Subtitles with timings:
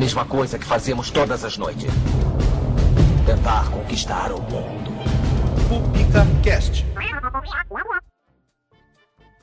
[0.00, 1.92] mesma coisa que fazemos todas as noites.
[3.26, 4.90] Tentar conquistar o mundo.
[5.68, 6.86] Pupica Cast.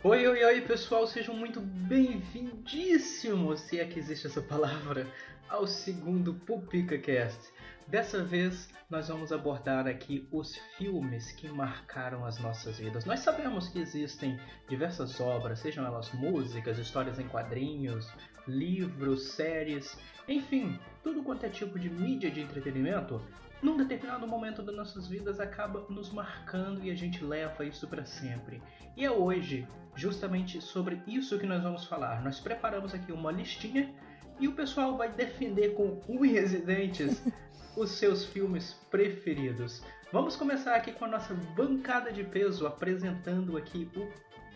[0.03, 5.05] Oi, oi, oi, pessoal, sejam muito bem-vindíssimos, se é que existe essa palavra,
[5.47, 7.53] ao segundo Pupica Cast.
[7.85, 13.05] Dessa vez, nós vamos abordar aqui os filmes que marcaram as nossas vidas.
[13.05, 18.11] Nós sabemos que existem diversas obras, sejam elas músicas, histórias em quadrinhos,
[18.47, 19.97] livros, séries,
[20.27, 23.21] enfim, tudo quanto é tipo de mídia de entretenimento,
[23.61, 28.05] num determinado momento das nossas vidas acaba nos marcando e a gente leva isso para
[28.05, 28.61] sempre.
[28.95, 32.23] E é hoje, justamente sobre isso que nós vamos falar.
[32.23, 33.93] Nós preparamos aqui uma listinha
[34.39, 37.23] e o pessoal vai defender com unhas e dentes
[37.75, 39.83] os seus filmes preferidos.
[40.11, 44.07] Vamos começar aqui com a nossa bancada de peso, apresentando aqui o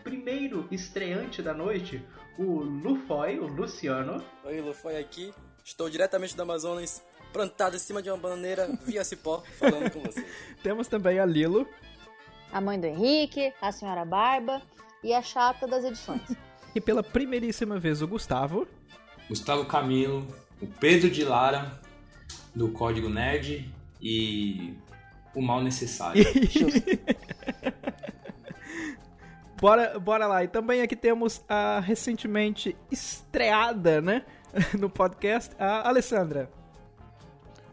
[0.02, 2.04] primeiro estreante da noite,
[2.38, 4.22] o Lufoy, o Luciano.
[4.44, 5.32] Oi, Lufoy aqui.
[5.64, 10.26] Estou diretamente do Amazonas, plantado em cima de uma bananeira via cipó, falando com vocês.
[10.62, 11.66] Temos também a Lilo.
[12.52, 14.60] A mãe do Henrique, a senhora Barba
[15.02, 16.22] e a chata das edições.
[16.74, 18.66] e pela primeiríssima vez o Gustavo.
[19.28, 20.26] Gustavo Camilo,
[20.60, 21.80] o Pedro de Lara,
[22.54, 24.74] do Código Nerd e
[25.34, 26.24] o mal necessário.
[29.62, 30.42] bora, bora lá.
[30.42, 34.24] E também aqui temos a recentemente estreada, né,
[34.78, 36.50] no podcast, a Alessandra.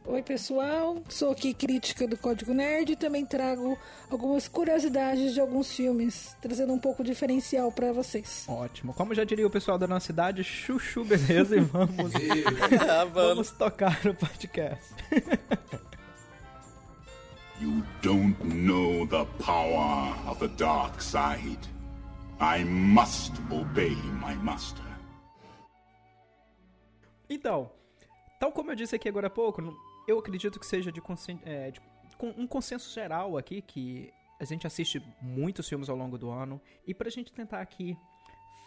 [0.05, 3.77] Oi pessoal, sou aqui crítica do Código Nerd e também trago
[4.09, 8.45] algumas curiosidades de alguns filmes, trazendo um pouco diferencial para vocês.
[8.47, 8.91] Ótimo.
[8.93, 11.57] Como já diria o pessoal da nossa cidade, chuchu, beleza?
[11.57, 12.11] E vamos,
[13.13, 14.95] vamos tocar o podcast.
[17.61, 21.59] you don't know the power of the dark side.
[22.41, 23.95] I must obey
[24.25, 24.85] my master.
[27.29, 27.69] Então,
[28.39, 29.61] tal como eu disse aqui agora há pouco,
[30.07, 31.01] eu acredito que seja de,
[31.43, 31.81] é, de
[32.21, 36.93] um consenso geral aqui que a gente assiste muitos filmes ao longo do ano e
[36.93, 37.97] pra gente tentar aqui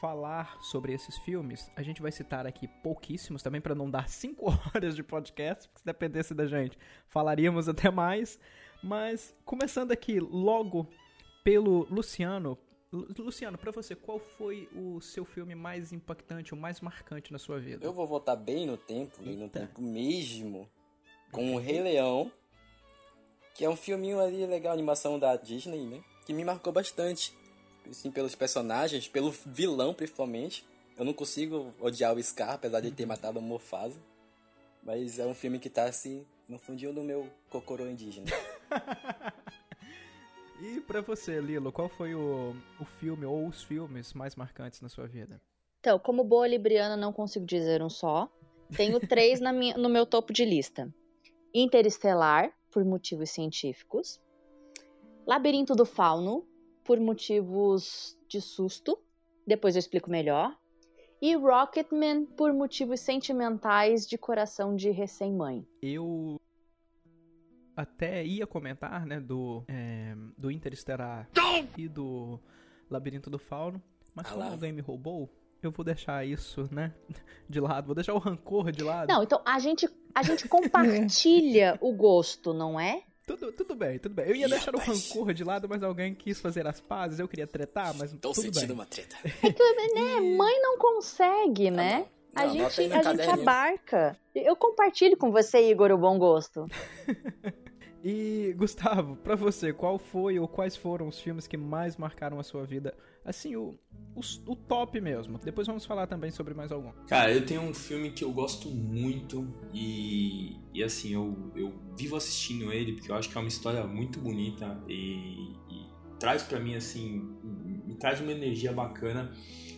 [0.03, 4.45] falar sobre esses filmes, a gente vai citar aqui pouquíssimos também para não dar 5
[4.75, 6.77] horas de podcast, porque se dependesse da gente,
[7.09, 8.39] falaríamos até mais.
[8.83, 10.87] Mas começando aqui logo
[11.43, 12.59] pelo Luciano.
[12.93, 17.59] Luciano, para você, qual foi o seu filme mais impactante, o mais marcante na sua
[17.59, 17.85] vida?
[17.85, 20.69] Eu vou voltar bem no tempo, bem no tempo mesmo
[21.31, 22.31] com o Rei Leão,
[23.55, 26.05] que é um filminho ali legal, animação da Disney, né?
[26.27, 27.35] Que me marcou bastante.
[27.91, 30.65] Assim, pelos personagens, pelo vilão principalmente.
[30.97, 33.99] Eu não consigo odiar o Scar, apesar de ter matado a Mufasa.
[34.83, 38.27] Mas é um filme que tá assim, no fundinho do meu cocorô indígena.
[40.63, 44.89] e para você, Lilo, qual foi o, o filme ou os filmes mais marcantes na
[44.89, 45.41] sua vida?
[45.81, 48.31] Então, como boa libriana, não consigo dizer um só.
[48.77, 50.89] Tenho três na minha, no meu topo de lista.
[51.53, 54.21] Interestelar, por motivos científicos.
[55.27, 56.47] Labirinto do Fauno,
[56.85, 58.99] por motivos de susto.
[59.45, 60.57] Depois eu explico melhor.
[61.21, 65.67] E Rocketman, por motivos sentimentais de coração de recém-mãe.
[65.81, 66.41] Eu
[67.77, 71.29] até ia comentar, né, do, é, do Interestelar
[71.77, 72.39] e do
[72.91, 73.83] Labirinto do Fauno,
[74.15, 75.31] mas como alguém me roubou,
[75.63, 76.93] eu vou deixar isso, né,
[77.49, 77.87] de lado.
[77.87, 79.09] Vou deixar o rancor de lado.
[79.09, 83.03] Não, então a gente, a gente compartilha o gosto, não é?
[83.27, 84.29] Tudo, tudo bem, tudo bem.
[84.29, 84.89] Eu ia deixar rapaz.
[84.89, 88.33] o rancor de lado, mas alguém quis fazer as pazes, eu queria tretar, mas Tô
[88.33, 88.75] tudo sentindo bem.
[88.75, 89.17] uma treta.
[89.25, 92.07] É que, né, mãe não consegue, né?
[92.35, 92.67] Não, não.
[92.67, 94.19] a gente, a gente abarca.
[94.35, 96.67] Eu compartilho com você, Igor, o bom gosto.
[98.05, 102.43] E, Gustavo, para você, qual foi ou quais foram os filmes que mais marcaram a
[102.43, 102.95] sua vida?
[103.25, 103.79] Assim, o,
[104.17, 105.39] o, o, top mesmo.
[105.39, 106.91] Depois vamos falar também sobre mais algum.
[107.07, 112.17] Cara, eu tenho um filme que eu gosto muito e, e assim, eu, eu vivo
[112.17, 115.87] assistindo ele porque eu acho que é uma história muito bonita e, e
[116.19, 117.23] traz para mim, assim,
[117.87, 119.33] me traz uma energia bacana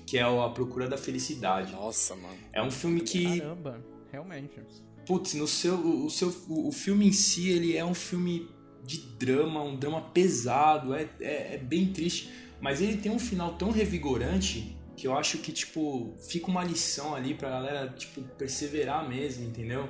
[0.06, 1.72] que é A Procura da Felicidade.
[1.72, 2.38] Nossa, mano.
[2.52, 3.38] É um filme que...
[3.40, 4.60] Caramba, realmente
[5.06, 8.48] putz, no seu, o, seu, o, filme em si, ele é um filme
[8.82, 12.30] de drama, um drama pesado, é, é, é, bem triste,
[12.60, 17.14] mas ele tem um final tão revigorante que eu acho que, tipo, fica uma lição
[17.14, 19.88] ali pra galera, tipo, perseverar mesmo, entendeu?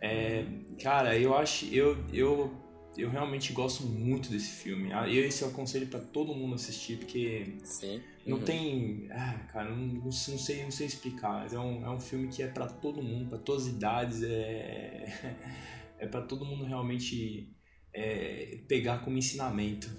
[0.00, 0.44] É,
[0.82, 4.92] cara, eu acho, eu, eu eu realmente gosto muito desse filme.
[4.92, 8.02] Ah, eu esse eu aconselho para todo mundo assistir, porque Sim.
[8.26, 8.44] não uhum.
[8.44, 9.08] tem.
[9.10, 12.42] Ah, cara, não, não, sei, não sei explicar, mas é um, é um filme que
[12.42, 15.36] é para todo mundo, para todas as idades, é,
[15.98, 17.52] é para todo mundo realmente
[17.92, 19.90] é, pegar como ensinamento.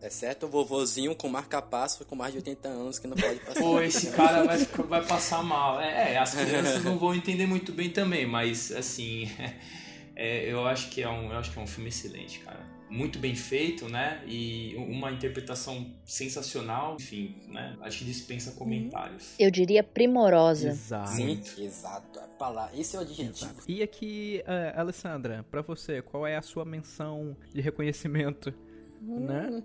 [0.00, 3.60] Exceto o vovozinho com marca-passo com mais de 80 anos que não pode passar.
[3.60, 5.80] Pô, esse cara vai, vai passar mal.
[5.80, 9.28] É, é, as crianças não vão entender muito bem também, mas assim,
[10.18, 12.66] é, eu acho que é um, eu acho que é um filme excelente, cara.
[12.90, 14.20] Muito bem feito, né?
[14.26, 17.76] E uma interpretação sensacional, enfim, né?
[17.82, 19.34] Acho que dispensa comentários.
[19.38, 20.70] Eu diria primorosa.
[20.70, 21.12] Exato.
[21.12, 22.18] Muito, exato.
[22.38, 23.54] Palavra, esse é o adjetivo.
[23.68, 28.52] E aqui, uh, Alessandra, pra você, qual é a sua menção de reconhecimento?
[29.00, 29.48] Né?
[29.50, 29.62] Hum.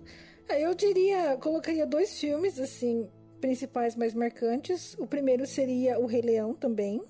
[0.48, 3.08] É, Eu diria, colocaria dois filmes, assim,
[3.40, 4.94] principais mais marcantes.
[4.98, 7.02] O primeiro seria O Rei Leão também,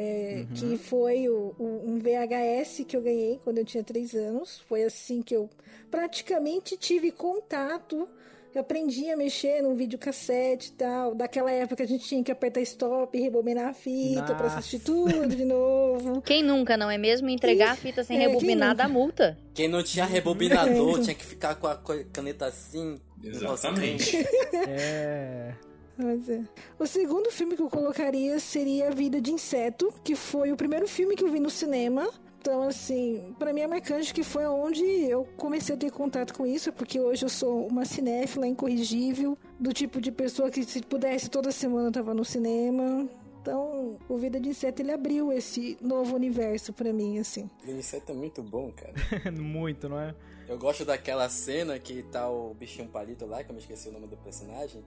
[0.00, 0.54] é, Uhum.
[0.54, 4.60] que foi o, o- um VHS que eu ganhei quando eu tinha três anos.
[4.68, 5.50] Foi assim que eu
[5.90, 8.08] praticamente tive contato.
[8.54, 11.14] Eu aprendi a mexer num videocassete e tal.
[11.14, 14.58] Daquela época a gente tinha que apertar stop e rebobinar a fita pra Nossa.
[14.58, 16.22] assistir tudo de novo.
[16.22, 17.28] Quem nunca, não é mesmo?
[17.28, 19.36] Entregar a fita sem É, rebobinar dá multa.
[19.52, 21.76] Quem não tinha rebobinador tinha que ficar com a
[22.12, 22.98] caneta assim.
[23.22, 24.16] Exatamente.
[24.66, 25.52] É.
[26.00, 26.44] Pois é.
[26.78, 31.16] O segundo filme que eu colocaria seria Vida de Inseto, que foi o primeiro filme
[31.16, 32.08] que eu vi no cinema.
[32.40, 36.46] Então, assim, pra mim é marcante que foi onde eu comecei a ter contato com
[36.46, 41.28] isso, porque hoje eu sou uma cinéfila incorrigível, do tipo de pessoa que se pudesse
[41.28, 43.08] toda semana eu tava no cinema.
[43.42, 47.50] Então, o Vida de Inseto ele abriu esse novo universo pra mim, assim.
[47.66, 48.94] Inseto é muito bom, cara.
[49.32, 50.14] Muito, não é?
[50.48, 53.92] Eu gosto daquela cena que tá o bichinho palito lá, que eu me esqueci o
[53.92, 54.84] nome do personagem.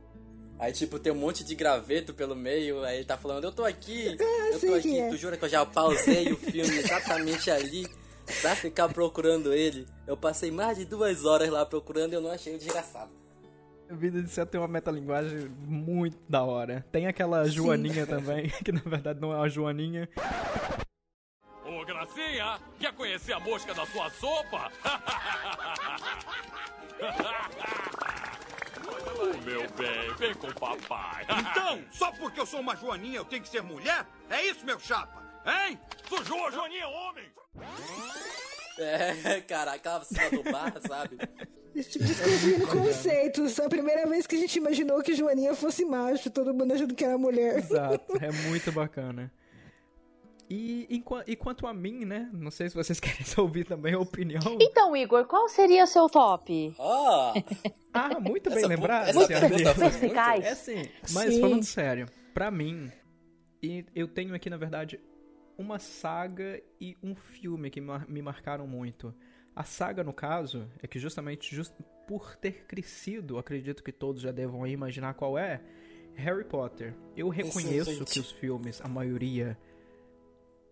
[0.61, 3.65] Aí, tipo, tem um monte de graveto pelo meio, aí ele tá falando, eu tô
[3.65, 4.05] aqui,
[4.53, 4.99] eu sei tô aqui.
[4.99, 5.09] é.
[5.09, 7.87] Tu jura que eu já pausei o filme exatamente ali
[8.43, 9.87] pra ficar procurando ele?
[10.05, 13.11] Eu passei mais de duas horas lá procurando e eu não achei o desgraçado.
[13.89, 16.85] Vida de Inseto tem uma metalinguagem muito da hora.
[16.91, 20.07] Tem aquela Joaninha também, que na verdade não é uma Joaninha.
[21.65, 24.71] Ô, Gracinha, quer conhecer a mosca da sua sopa?
[29.21, 31.25] Ô, meu bem, vem com o papai.
[31.51, 34.05] Então, só porque eu sou uma joaninha eu tenho que ser mulher?
[34.29, 35.21] É isso, meu chapa?
[35.45, 35.79] Hein?
[36.07, 37.25] Sujou a Joaninha, homem!
[38.77, 41.17] É, cara, aquela cena do bar, sabe?
[41.73, 43.59] Descobrindo conceitos.
[43.59, 47.03] A primeira vez que a gente imaginou que Joaninha fosse macho, todo mundo achando que
[47.03, 47.57] era mulher.
[47.57, 49.31] Exato, é muito bacana.
[50.53, 52.29] E, enqua- e quanto a mim, né?
[52.33, 54.41] Não sei se vocês querem ouvir também a opinião.
[54.59, 56.75] Então, Igor, qual seria seu top?
[56.77, 57.33] Ó,
[57.93, 59.13] Ah, muito bem essa, lembrado.
[59.13, 59.79] foi muito...
[59.79, 60.45] Perspicaz.
[60.45, 61.41] É sim, mas Sim.
[61.41, 62.91] falando sério, pra mim,
[63.63, 64.99] e eu tenho aqui na verdade
[65.57, 69.13] uma saga e um filme que me marcaram muito.
[69.55, 71.73] A saga, no caso, é que justamente just
[72.07, 75.61] por ter crescido, acredito que todos já devam imaginar qual é,
[76.15, 76.93] Harry Potter.
[77.15, 78.13] Eu reconheço Excelente.
[78.13, 79.57] que os filmes, a maioria,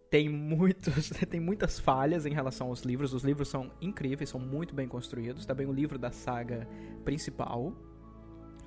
[0.10, 3.14] tem muitos, tem muitas falhas em relação aos livros.
[3.14, 5.46] Os livros são incríveis, são muito bem construídos.
[5.46, 6.68] Também o livro da saga
[7.06, 7.74] principal,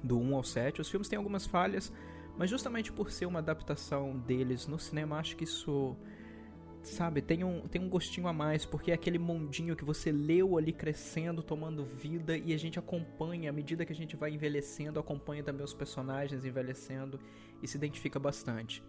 [0.03, 0.81] do 1 ao 7.
[0.81, 1.93] Os filmes têm algumas falhas,
[2.37, 5.97] mas justamente por ser uma adaptação deles no cinema, acho que isso,
[6.83, 10.57] sabe, tem um, tem um gostinho a mais, porque é aquele mundinho que você leu
[10.59, 14.99] ali crescendo, tomando vida, e a gente acompanha, à medida que a gente vai envelhecendo,
[14.99, 17.21] acompanha também os personagens envelhecendo
[17.63, 18.83] e se identifica bastante.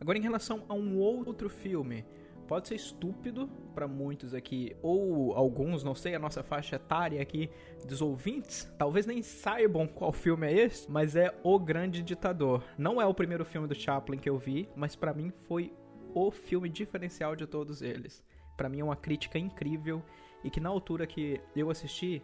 [0.00, 2.04] Agora, em relação a um outro filme,
[2.46, 7.50] pode ser estúpido para muitos aqui, ou alguns, não sei, a nossa faixa etária aqui
[7.86, 12.62] dos ouvintes, talvez nem saibam qual filme é esse, mas é O Grande Ditador.
[12.76, 15.72] Não é o primeiro filme do Chaplin que eu vi, mas para mim foi
[16.14, 18.22] o filme diferencial de todos eles.
[18.56, 20.02] Para mim é uma crítica incrível
[20.44, 22.22] e que na altura que eu assisti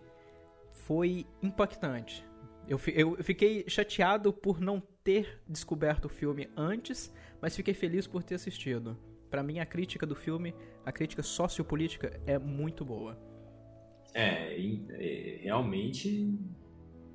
[0.73, 2.25] foi impactante.
[2.69, 8.23] Eu, eu fiquei chateado por não ter descoberto o filme antes, mas fiquei feliz por
[8.23, 8.97] ter assistido.
[9.31, 10.55] Pra mim, a crítica do filme,
[10.85, 13.19] a crítica sociopolítica, é muito boa.
[14.13, 16.37] É, é, realmente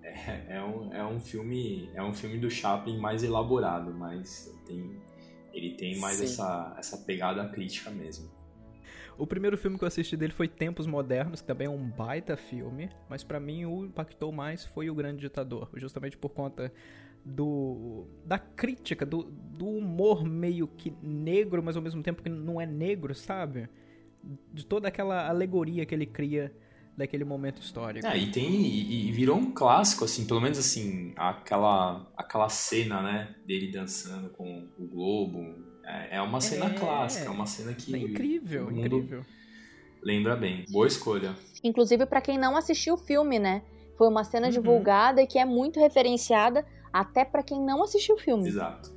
[0.02, 4.98] é, é um, é um filme é um filme do Chaplin mais elaborado, mas tem,
[5.54, 6.26] ele tem mais Sim.
[6.26, 8.34] essa, essa pegada crítica mesmo.
[9.18, 12.36] O primeiro filme que eu assisti dele foi Tempos Modernos, que também é um baita
[12.36, 16.72] filme, mas pra mim o impactou mais foi O Grande Ditador, justamente por conta
[17.26, 22.62] do da crítica, do, do humor meio que negro, mas ao mesmo tempo que não
[22.62, 23.68] é negro, sabe?
[24.54, 26.54] De toda aquela alegoria que ele cria
[26.96, 28.08] daquele momento histórico.
[28.08, 33.02] É, e tem e, e virou um clássico assim, pelo menos assim, aquela aquela cena,
[33.02, 35.40] né, dele dançando com o globo,
[35.84, 36.70] é, é uma cena É.
[36.80, 39.26] clássica, é uma cena que É incrível, incrível.
[40.04, 40.66] lembra bem.
[40.70, 41.36] Boa escolha.
[41.64, 43.64] Inclusive pra quem não assistiu o filme, né?
[43.98, 44.54] Foi uma cena Uhum.
[44.54, 46.66] divulgada e que é muito referenciada
[47.00, 48.48] até pra quem não assistiu o filme.
[48.48, 48.94] Exato.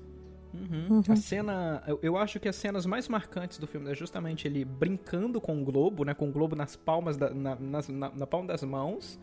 [0.54, 0.86] Uhum.
[0.96, 1.02] Uhum.
[1.08, 1.82] A cena.
[1.86, 5.60] Eu, eu acho que as cenas mais marcantes do filme é justamente ele brincando com
[5.60, 6.14] o globo, né?
[6.14, 9.18] Com o globo nas palmas da, na, nas- na, na palma das mãos.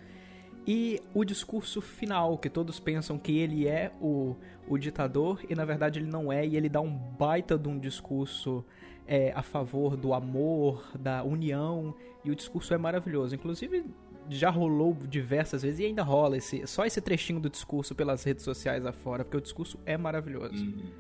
[0.68, 4.36] E o discurso final, que todos pensam que ele é o,
[4.68, 7.78] o ditador, e na verdade ele não é, e ele dá um baita de um
[7.78, 8.66] discurso
[9.08, 13.36] é, a favor do amor, da união, e o discurso é maravilhoso.
[13.36, 13.86] Inclusive,
[14.30, 18.44] já rolou diversas vezes e ainda rola esse, só esse trechinho do discurso pelas redes
[18.44, 20.64] sociais afora, porque o discurso é maravilhoso.
[20.64, 20.92] Uhum.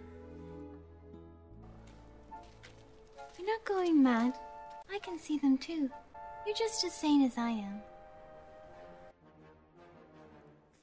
[3.37, 4.33] You're not going mad.
[4.89, 5.89] I can see them too.
[6.45, 7.81] You're just as sane as I am.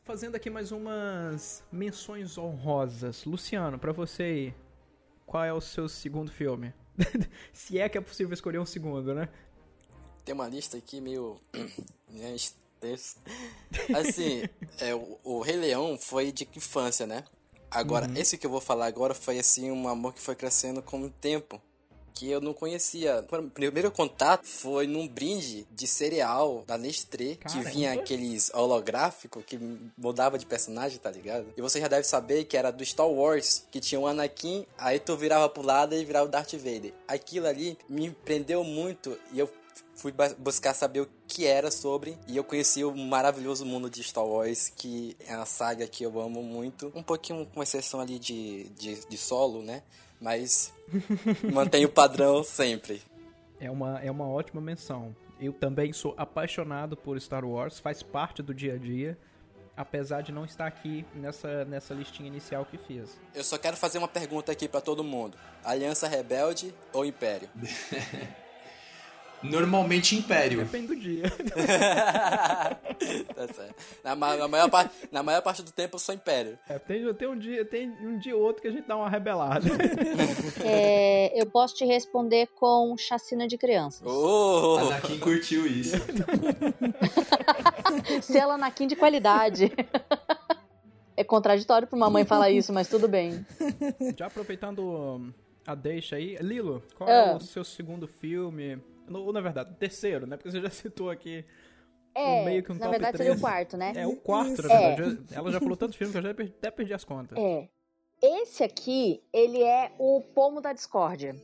[0.05, 3.25] Fazendo aqui mais umas menções honrosas.
[3.25, 4.55] Luciano, pra você aí,
[5.25, 6.75] qual é o seu segundo filme?
[7.53, 9.29] Se é que é possível escolher um segundo, né?
[10.25, 11.39] Tem uma lista aqui meio.
[12.11, 12.37] né.
[13.95, 14.43] Assim,
[14.81, 17.25] é, o, o Rei Leão foi de infância, né?
[17.71, 18.17] Agora, Uhum.
[18.17, 21.11] esse que eu vou falar agora foi assim um amor que foi crescendo com o
[21.11, 21.61] tempo.
[22.15, 23.25] Que eu não conhecia.
[23.33, 29.59] O primeiro contato foi num brinde de cereal da Nestlé, que vinha aqueles holográficos que
[29.97, 31.47] mudava de personagem, tá ligado?
[31.57, 35.01] E você já deve saber que era do Star Wars, que tinha o Anakin, aí
[35.01, 36.93] tu virava pro lado e virava o Darth Vader.
[37.09, 39.51] Aquilo ali me prendeu muito e eu
[39.95, 44.25] fui buscar saber o que era sobre e eu conheci o maravilhoso mundo de Star
[44.25, 46.91] Wars, que é uma saga que eu amo muito.
[46.95, 49.83] Um pouquinho com exceção ali de, de, de solo, né?
[50.21, 50.73] Mas
[51.53, 53.01] mantém o padrão sempre.
[53.61, 55.15] É uma, é uma ótima menção.
[55.41, 59.17] Eu também sou apaixonado por Star Wars, faz parte do dia a dia,
[59.77, 63.19] apesar de não estar aqui nessa, nessa listinha inicial que fiz.
[63.35, 65.37] Eu só quero fazer uma pergunta aqui pra todo mundo.
[65.65, 67.49] Aliança Rebelde ou Império?
[69.43, 70.59] Normalmente Império.
[70.65, 71.25] Depende do dia.
[73.35, 73.75] tá certo.
[74.05, 76.59] Na, na maior parte, na maior parte do tempo eu sou Império.
[76.69, 79.09] É, tem, tem um dia, tem um dia ou outro que a gente dá uma
[79.09, 79.67] rebelada.
[80.65, 84.03] É, eu posso te responder com chacina de crianças.
[84.07, 84.79] Oh!
[84.79, 85.97] Anakin curtiu isso.
[88.23, 89.73] Selo Anakin de qualidade.
[91.17, 93.45] É contraditório pra uma mãe falar isso, mas tudo bem.
[94.17, 95.33] Já aproveitando
[95.67, 97.37] a deixa aí, Lilo, qual é Ah.
[97.37, 98.81] o seu segundo filme?
[99.11, 100.37] Ou, na verdade, o terceiro, né?
[100.37, 101.45] Porque você já citou aqui
[102.15, 103.29] É, meio que um na top verdade 3.
[103.29, 103.93] seria o quarto, né?
[103.97, 104.95] É o quarto, na É.
[104.95, 105.35] verdade.
[105.35, 107.39] Ela já falou tantos filmes que eu já perdi- até perdi as contas.
[107.39, 107.69] É.
[108.23, 111.35] Esse aqui, ele é o pomo da discórdia.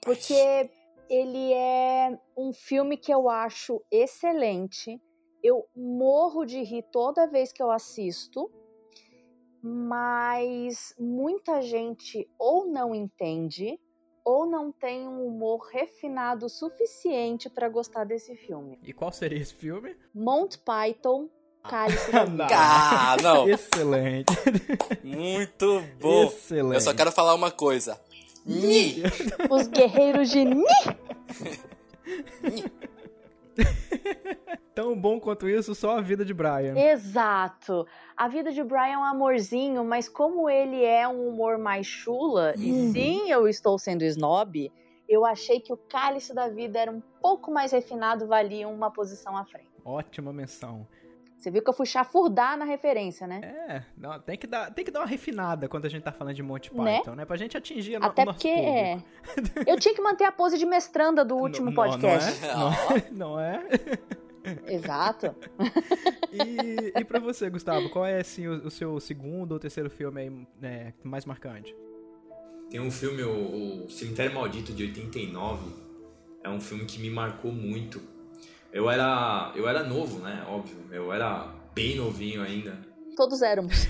[0.00, 0.70] Porque
[1.10, 5.00] ele é um filme que eu acho excelente.
[5.42, 8.48] Eu morro de rir toda vez que eu assisto.
[9.62, 13.78] Mas muita gente ou não entende
[14.26, 18.76] ou não tem um humor refinado o suficiente para gostar desse filme.
[18.82, 19.94] E qual seria esse filme?
[20.12, 21.28] Monty Python,
[21.62, 22.46] Cálice da Vida.
[22.50, 23.48] Ah, não.
[23.48, 24.26] Excelente.
[25.04, 26.24] Muito bom.
[26.24, 26.74] Excelente.
[26.74, 28.00] Eu só quero falar uma coisa.
[28.44, 29.00] Ni.
[29.48, 30.64] Os Guerreiros de Ni.
[34.74, 36.76] Tão bom quanto isso, só a vida de Brian.
[36.76, 37.86] Exato.
[38.16, 42.52] A vida de Brian é um amorzinho, mas como ele é um humor mais chula,
[42.58, 44.70] e sim, eu estou sendo snob,
[45.08, 49.36] eu achei que o cálice da vida era um pouco mais refinado, valia uma posição
[49.36, 49.68] à frente.
[49.84, 50.86] Ótima menção.
[51.36, 53.40] Você viu que eu fui chafurdar na referência, né?
[53.68, 56.34] É, não, tem, que dar, tem que dar uma refinada quando a gente tá falando
[56.34, 56.98] de Monty Né?
[56.98, 57.24] Python, né?
[57.24, 59.02] Pra gente atingir no, Até o nosso porque é.
[59.66, 62.40] Eu tinha que manter a pose de mestranda do último Não- podcast.
[62.46, 63.04] Não é?
[63.12, 63.66] Não é?
[64.66, 65.34] Exato.
[66.32, 70.20] E, e pra você, Gustavo, qual é assim, o, o seu segundo ou terceiro filme
[70.20, 71.74] aí, né, mais marcante?
[72.68, 75.72] Tem um filme, o, o Cemitério Maldito, de 89.
[76.44, 78.02] É um filme que me marcou muito.
[78.76, 80.44] Eu era, eu era novo, né?
[80.46, 80.76] Óbvio.
[80.92, 82.78] Eu era bem novinho ainda.
[83.16, 83.74] Todos éramos.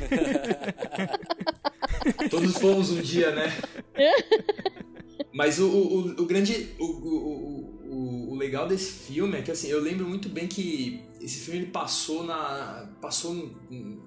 [2.31, 3.53] Todos fomos um dia, né?
[5.35, 6.69] Mas o, o, o- grande.
[6.79, 11.41] O, o, o, legal desse filme é que assim, eu lembro muito bem que esse
[11.41, 12.89] filme ele passou na.
[13.03, 13.35] Passou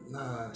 [0.10, 0.50] na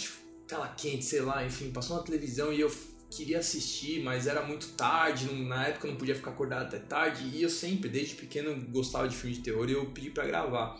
[0.47, 2.71] tela quente, sei lá, enfim, passou na televisão e eu
[3.15, 6.79] queria assistir, mas era muito tarde, não- na época eu não podia ficar acordado até
[6.79, 10.25] tarde, e eu sempre, desde pequeno, gostava de filme de terror e eu pedi pra
[10.25, 10.79] gravar.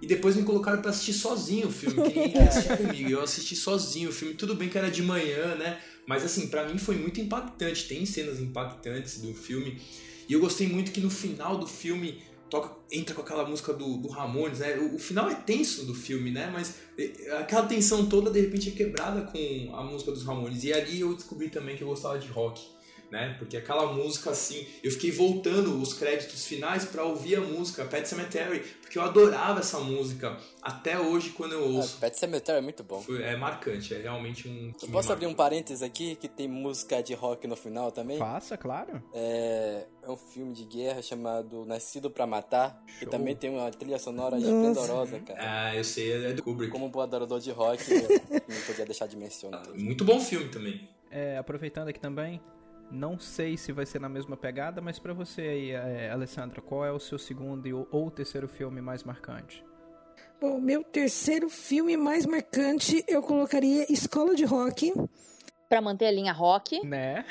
[0.00, 3.10] E depois me colocaram pra assistir sozinho o filme, que ninguém queria assistir comigo.
[3.10, 5.80] Eu assisti sozinho o filme, tudo bem que era de manhã, né?
[6.06, 7.88] Mas assim, pra mim foi muito impactante.
[7.88, 9.80] Tem cenas impactantes do filme.
[10.28, 13.96] E eu gostei muito que no final do filme toca, entra com aquela música do,
[13.96, 14.76] do Ramones, né?
[14.78, 16.50] O, o final é tenso do filme, né?
[16.52, 16.74] Mas
[17.38, 20.64] aquela tensão toda de repente é quebrada com a música dos Ramones.
[20.64, 22.77] E ali eu descobri também que eu gostava de rock.
[23.10, 23.34] Né?
[23.38, 28.06] Porque aquela música assim, eu fiquei voltando os créditos finais para ouvir a música Pet
[28.08, 31.96] Cemetery, porque eu adorava essa música até hoje quando eu ouço.
[31.96, 33.00] Ah, Pet Cemetery é muito bom.
[33.00, 34.72] Foi- é marcante, é realmente um.
[34.72, 38.18] que Eu posso abrir um parênteses aqui que tem música de rock no final também?
[38.18, 39.02] Faça, claro.
[39.14, 43.08] É, é um filme de guerra chamado Nascido pra Matar, que Show.
[43.10, 44.48] também tem uma trilha sonora Nossa.
[44.50, 45.38] esplendorosa, cara.
[45.42, 46.70] Ah, eu sei, é do Kubrick.
[46.72, 47.96] Como um adorador de rock, eu
[48.48, 49.62] não podia deixar de mencionar.
[49.74, 50.88] Muito bom filme também.
[51.10, 52.38] É, aproveitando aqui também,
[52.90, 56.84] não sei se vai ser na mesma pegada, mas pra você aí, é, Alessandra, qual
[56.84, 59.64] é o seu segundo ou, ou terceiro filme mais marcante?
[60.40, 64.92] Bom, meu terceiro filme mais marcante eu colocaria Escola de Rock.
[65.68, 66.84] Pra manter a linha rock.
[66.86, 67.24] Né?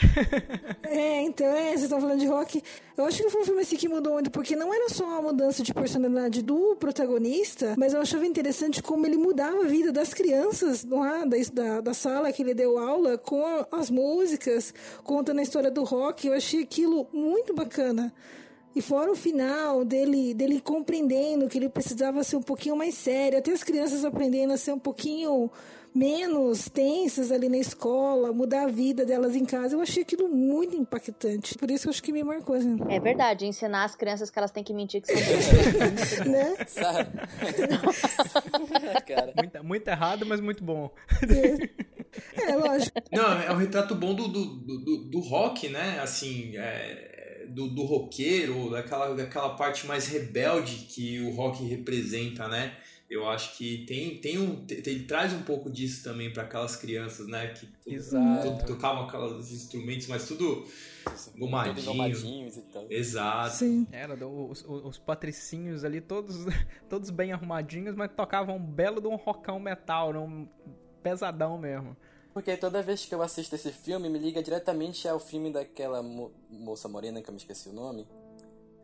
[0.84, 2.62] É, então, é, vocês estão falando de rock.
[2.96, 5.22] Eu acho que foi um filme assim que mudou muito, porque não era só uma
[5.24, 10.13] mudança de personalidade do protagonista, mas eu achava interessante como ele mudava a vida das
[10.13, 14.72] crianças lá da, da, da sala que ele deu aula com a- as músicas,
[15.03, 16.27] contando a história do rock.
[16.27, 18.13] Eu achei aquilo muito bacana.
[18.77, 23.39] E fora o final dele, dele compreendendo que ele precisava ser um pouquinho mais sério,
[23.39, 25.50] até as crianças aprendendo a ser um pouquinho
[25.96, 29.75] menos tensas ali na escola, mudar a vida delas em casa.
[29.75, 31.57] Eu achei aquilo muito impactante.
[31.57, 32.77] Por isso que eu acho que me marcou, assim.
[32.88, 36.55] É verdade, ensinar as crianças que elas têm que mentir que são né?
[36.67, 37.17] Sabe?
[39.07, 39.34] cara.
[39.36, 40.91] Muito, muito errado, mas muito bom.
[42.48, 42.96] É, lógico.
[43.12, 46.00] Não, é um retrato bom do, do, do, do rock, né?
[46.00, 47.17] Assim, é,
[47.50, 52.75] do, do roqueiro, daquela, daquela parte mais rebelde que o rock representa, né?
[53.10, 57.25] Eu acho que tem, tem um, ele traz um pouco disso também para aquelas crianças,
[57.27, 57.48] né?
[57.48, 58.58] Que to- Exato.
[58.58, 60.66] to- tocavam aqueles instrumentos, mas tudo
[61.38, 62.50] gomadinho.
[62.89, 62.94] e.
[62.94, 63.56] Exato.
[63.56, 63.88] Sim.
[63.92, 66.46] Era os, os, os patricinhos ali, todos,
[66.89, 70.46] todos bem arrumadinhos, mas tocavam um belo de um rockão metal, um
[71.01, 71.96] pesadão mesmo.
[72.38, 76.32] Porque toda vez que eu assisto esse filme, me liga diretamente ao filme daquela mo-
[76.51, 78.08] moça morena, que eu me esqueci o nome.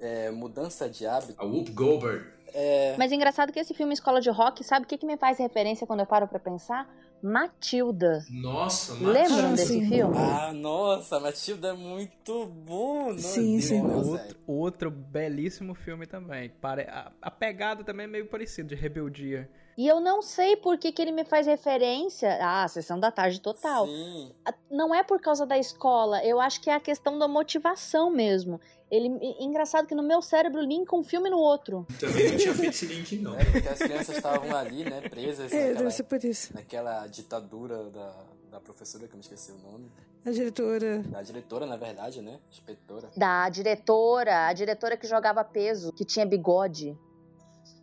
[0.01, 1.35] É, Mudança de Hábito.
[1.39, 2.25] A Whoop Goldberg.
[2.51, 5.17] É, Mas é engraçado que esse filme Escola de Rock, sabe o que, que me
[5.17, 6.91] faz referência quando eu paro pra pensar?
[7.21, 8.25] Matilda.
[8.31, 9.87] Nossa, Lembram Ah, desse sim.
[9.87, 10.17] filme?
[10.17, 13.11] Ah, nossa, Matilda é muito bom.
[13.11, 13.81] Nossa, Sim, sim.
[13.85, 16.49] Outro, outro belíssimo filme também.
[16.49, 19.47] Pare- A, a pegada também é meio parecida, de rebeldia.
[19.77, 22.37] E eu não sei por que, que ele me faz referência.
[22.41, 23.87] Ah, sessão da tarde total.
[23.87, 24.31] Sim.
[24.69, 28.59] Não é por causa da escola, eu acho que é a questão da motivação mesmo.
[28.91, 29.07] Ele,
[29.39, 31.87] engraçado que no meu cérebro linka um filme no outro.
[31.99, 33.33] Também não tinha feito esse link, não.
[33.39, 36.53] É, porque as crianças estavam ali, né, presas É, naquela, deve ser por isso.
[36.53, 38.13] naquela ditadura da,
[38.51, 39.91] da professora, que eu me esqueci o nome.
[40.23, 40.99] A diretora.
[41.07, 42.39] Da diretora, na verdade, né?
[42.51, 43.09] Inspetora.
[43.17, 46.95] Da diretora, a diretora que jogava peso, que tinha bigode.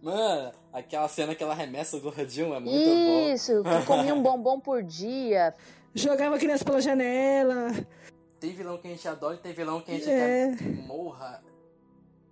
[0.03, 3.33] Mano, aquela cena que ela arremessa o gordinho é muito bom.
[3.35, 5.55] Isso, que comia um bombom por dia.
[5.95, 7.69] Jogava criança pela janela.
[8.39, 10.49] Tem vilão que a gente adora e tem vilão que a gente É.
[10.49, 11.43] quer que morra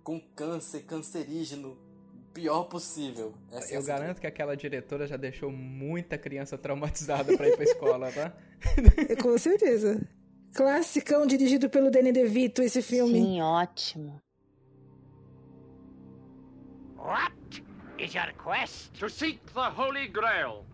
[0.03, 1.77] com câncer, cancerígeno,
[2.29, 3.33] o pior possível.
[3.51, 7.63] Essa é Eu garanto que aquela diretora já deixou muita criança traumatizada pra ir pra
[7.65, 8.33] escola, tá?
[9.07, 10.01] É, Com certeza.
[10.55, 13.13] Classicão dirigido pelo Danny DeVito, esse filme.
[13.21, 14.19] Sim, ótimo.
[17.01, 17.61] What
[17.97, 18.93] is your quest?
[18.99, 20.65] To seek the Holy Grail.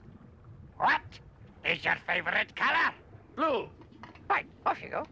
[0.78, 1.04] What
[1.64, 2.94] is your favorite color?
[3.36, 3.70] Blue.
[4.28, 5.04] Right, off you go.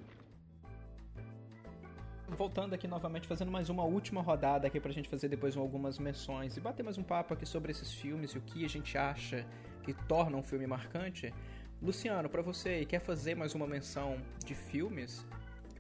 [2.36, 6.58] Voltando aqui novamente, fazendo mais uma última rodada aqui pra gente fazer depois algumas menções
[6.58, 9.46] e bater mais um papo aqui sobre esses filmes e o que a gente acha
[9.84, 11.32] que torna um filme marcante.
[11.80, 15.24] Luciano, pra você quer fazer mais uma menção de filmes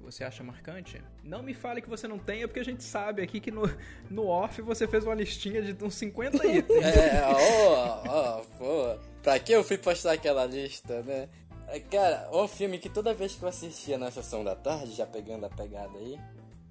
[0.04, 1.02] você acha marcante?
[1.24, 3.64] Não me fale que você não tenha, porque a gente sabe aqui que no,
[4.10, 6.86] no off você fez uma listinha de uns 50 itens.
[6.86, 9.00] É, ó, ó, pô.
[9.22, 11.30] Pra que eu fui postar aquela lista, né?
[11.68, 15.08] É, Cara, um filme que toda vez que eu assistia na sessão da tarde, já
[15.08, 16.20] pegando a pegada aí,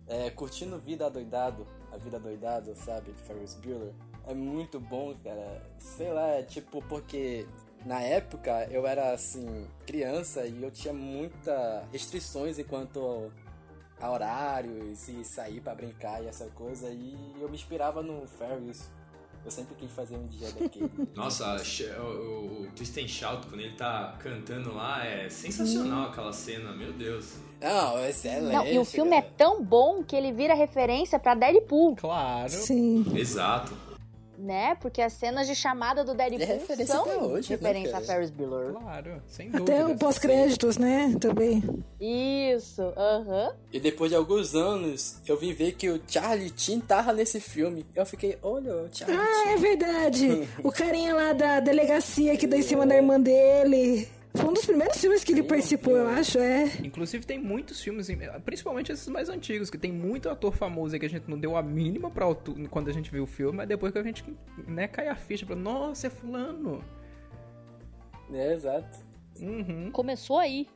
[0.06, 3.92] é Curtindo Vida Doidado, a Vida Doidado, sabe, de Ferris Bueller.
[4.26, 5.62] É muito bom, cara.
[5.78, 7.46] Sei lá, é tipo, porque
[7.84, 13.30] na época eu era assim, criança e eu tinha muita restrições enquanto
[14.00, 18.90] a horários e sair pra brincar e essa coisa, e eu me inspirava no Ferris.
[19.44, 20.88] Eu sempre quis fazer um dia daquele.
[21.16, 21.56] Nossa,
[21.98, 26.72] o, o, o Twist and Shout, quando ele tá cantando lá, é sensacional aquela cena,
[26.72, 27.34] meu Deus.
[27.60, 28.52] Não, excelente.
[28.52, 32.50] Não, e o filme é tão bom que ele vira referência pra Deadpool, Claro.
[32.50, 33.04] Sim.
[33.16, 33.76] Exato.
[34.42, 34.74] Né?
[34.80, 38.02] Porque as cenas de chamada do Deadpool É referência são hoje, né, referência cara?
[38.02, 38.72] a Ferris Bueller.
[38.72, 39.72] Claro, sem dúvida.
[39.72, 41.14] Até o pós-créditos, né?
[41.20, 41.62] Também.
[42.00, 43.52] Isso, aham.
[43.72, 47.86] E depois de alguns anos, eu vim ver que o Charlie Chin tava nesse filme.
[47.94, 49.48] Eu fiquei, olha, o Charlie Ah, Chin.
[49.50, 50.48] é verdade.
[50.62, 54.08] o carinha lá da delegacia que dá em cima da irmã dele.
[54.34, 56.64] Foi um dos primeiros filmes que ele participou, eu acho, é.
[56.82, 58.08] Inclusive tem muitos filmes,
[58.44, 61.54] principalmente esses mais antigos, que tem muito ator famoso aí que a gente não deu
[61.54, 64.24] a mínima pra altura quando a gente viu o filme, mas depois que a gente
[64.66, 66.82] né, cai a ficha, pra, nossa, é fulano.
[68.32, 68.98] É, exato.
[69.40, 69.90] Uhum.
[69.90, 70.66] Começou aí.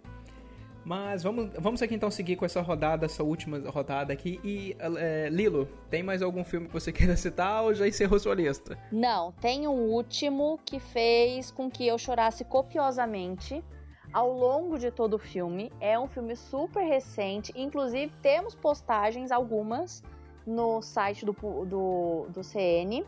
[0.87, 4.39] Mas vamos, vamos aqui então seguir com essa rodada, essa última rodada aqui.
[4.45, 8.37] E, é, Lilo, tem mais algum filme que você queira citar ou já encerrou sua
[8.37, 8.79] lista?
[8.93, 13.65] Não, tem um último que fez com que eu chorasse copiosamente
[14.13, 15.73] ao longo de todo o filme.
[15.81, 20.05] É um filme super recente, inclusive temos postagens, algumas,
[20.47, 21.33] no site do,
[21.65, 23.05] do, do CN.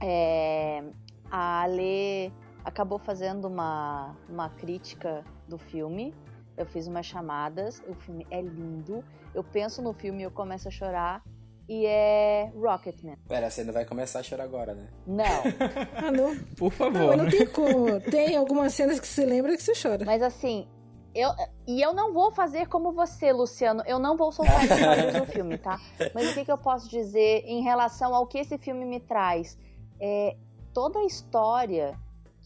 [0.00, 0.82] É,
[1.30, 2.32] a Ale
[2.64, 6.12] acabou fazendo uma, uma crítica do filme
[6.56, 9.04] eu fiz umas chamadas, o filme é lindo.
[9.34, 11.22] Eu penso no filme e eu começo a chorar.
[11.66, 13.16] E é Rocketman.
[13.26, 14.88] Pera, você não vai começar a chorar agora, né?
[15.06, 15.24] Não.
[15.96, 16.36] ah, não?
[16.56, 17.16] Por favor.
[17.16, 18.00] Não, não tem como.
[18.00, 20.04] Tem algumas cenas que você lembra que você chora.
[20.04, 20.68] Mas assim,
[21.14, 21.30] eu,
[21.66, 23.82] e eu não vou fazer como você, Luciano.
[23.86, 25.80] Eu não vou soltar spoilers do filme, tá?
[26.12, 29.56] Mas o que, que, eu posso dizer em relação ao que esse filme me traz?
[30.00, 30.36] É,
[30.72, 31.98] toda a história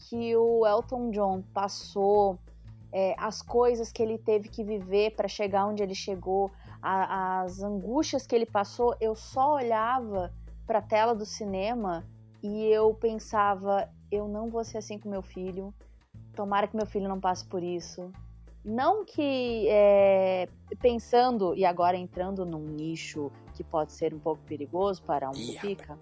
[0.07, 2.39] que o Elton John passou,
[2.91, 7.61] é, as coisas que ele teve que viver para chegar onde ele chegou, a, as
[7.61, 10.33] angústias que ele passou, eu só olhava
[10.65, 12.05] para a tela do cinema
[12.41, 15.73] e eu pensava: eu não vou ser assim com meu filho,
[16.35, 18.11] tomara que meu filho não passe por isso.
[18.63, 20.49] Não que é,
[20.81, 25.97] pensando, e agora entrando num nicho que pode ser um pouco perigoso para um pica,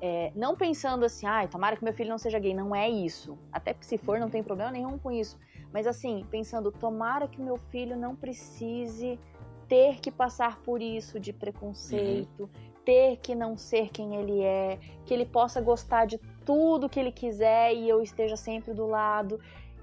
[0.00, 2.88] é, não pensando assim, ai, ah, tomara que meu filho não seja gay, não é
[2.88, 3.38] isso.
[3.52, 5.38] Até que se for, não tem problema nenhum com isso.
[5.72, 9.18] Mas assim, pensando, tomara que meu filho não precise
[9.68, 12.48] ter que passar por isso de preconceito, uhum.
[12.84, 17.12] ter que não ser quem ele é, que ele possa gostar de tudo que ele
[17.12, 19.40] quiser e eu esteja sempre do lado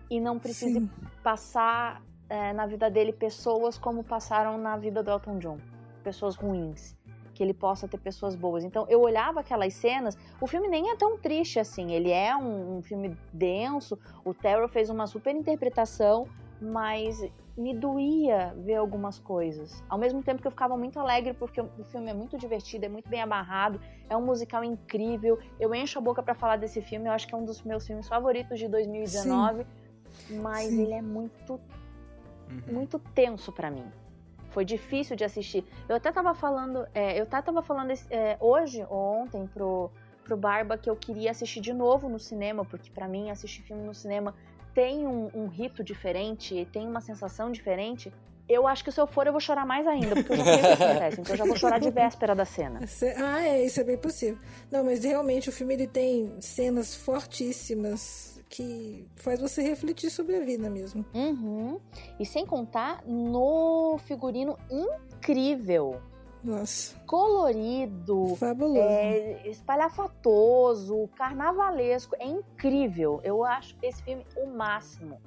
[0.10, 0.90] e não precise Sim.
[1.24, 5.58] passar é, na vida dele pessoas como passaram na vida do Elton John,
[6.04, 6.97] pessoas ruins
[7.38, 8.64] que ele possa ter pessoas boas.
[8.64, 12.78] Então eu olhava aquelas cenas, o filme nem é tão triste assim, ele é um,
[12.78, 16.28] um filme denso, o Terror fez uma super interpretação,
[16.60, 17.24] mas
[17.56, 19.84] me doía ver algumas coisas.
[19.88, 22.90] Ao mesmo tempo que eu ficava muito alegre porque o filme é muito divertido, é
[22.90, 25.38] muito bem amarrado, é um musical incrível.
[25.60, 27.86] Eu encho a boca para falar desse filme, eu acho que é um dos meus
[27.86, 29.64] filmes favoritos de 2019,
[30.10, 30.40] Sim.
[30.40, 30.82] mas Sim.
[30.82, 32.74] ele é muito uhum.
[32.74, 33.86] muito tenso para mim
[34.58, 35.64] foi difícil de assistir.
[35.88, 39.92] Eu até tava falando, é, eu até tava falando é, hoje ou ontem pro,
[40.24, 43.84] pro Barba que eu queria assistir de novo no cinema, porque para mim assistir filme
[43.84, 44.34] no cinema
[44.74, 48.12] tem um, um rito diferente, tem uma sensação diferente.
[48.50, 50.56] Eu acho que se eu for, eu vou chorar mais ainda, porque eu já sei
[50.56, 51.22] o que acontece.
[51.22, 52.80] Então eu já vou chorar de véspera da cena.
[53.16, 54.40] Ah, é, isso é bem possível.
[54.72, 60.40] Não, mas realmente o filme ele tem cenas fortíssimas que faz você refletir sobre a
[60.40, 61.06] vida mesmo.
[61.14, 61.80] Uhum.
[62.20, 66.02] E sem contar no figurino incrível.
[66.44, 66.98] Nossa.
[67.06, 68.36] Colorido.
[68.36, 68.80] Fabuloso.
[68.80, 72.16] É, espalhafatoso, carnavalesco.
[72.20, 73.20] É incrível.
[73.24, 75.20] Eu acho esse filme o máximo.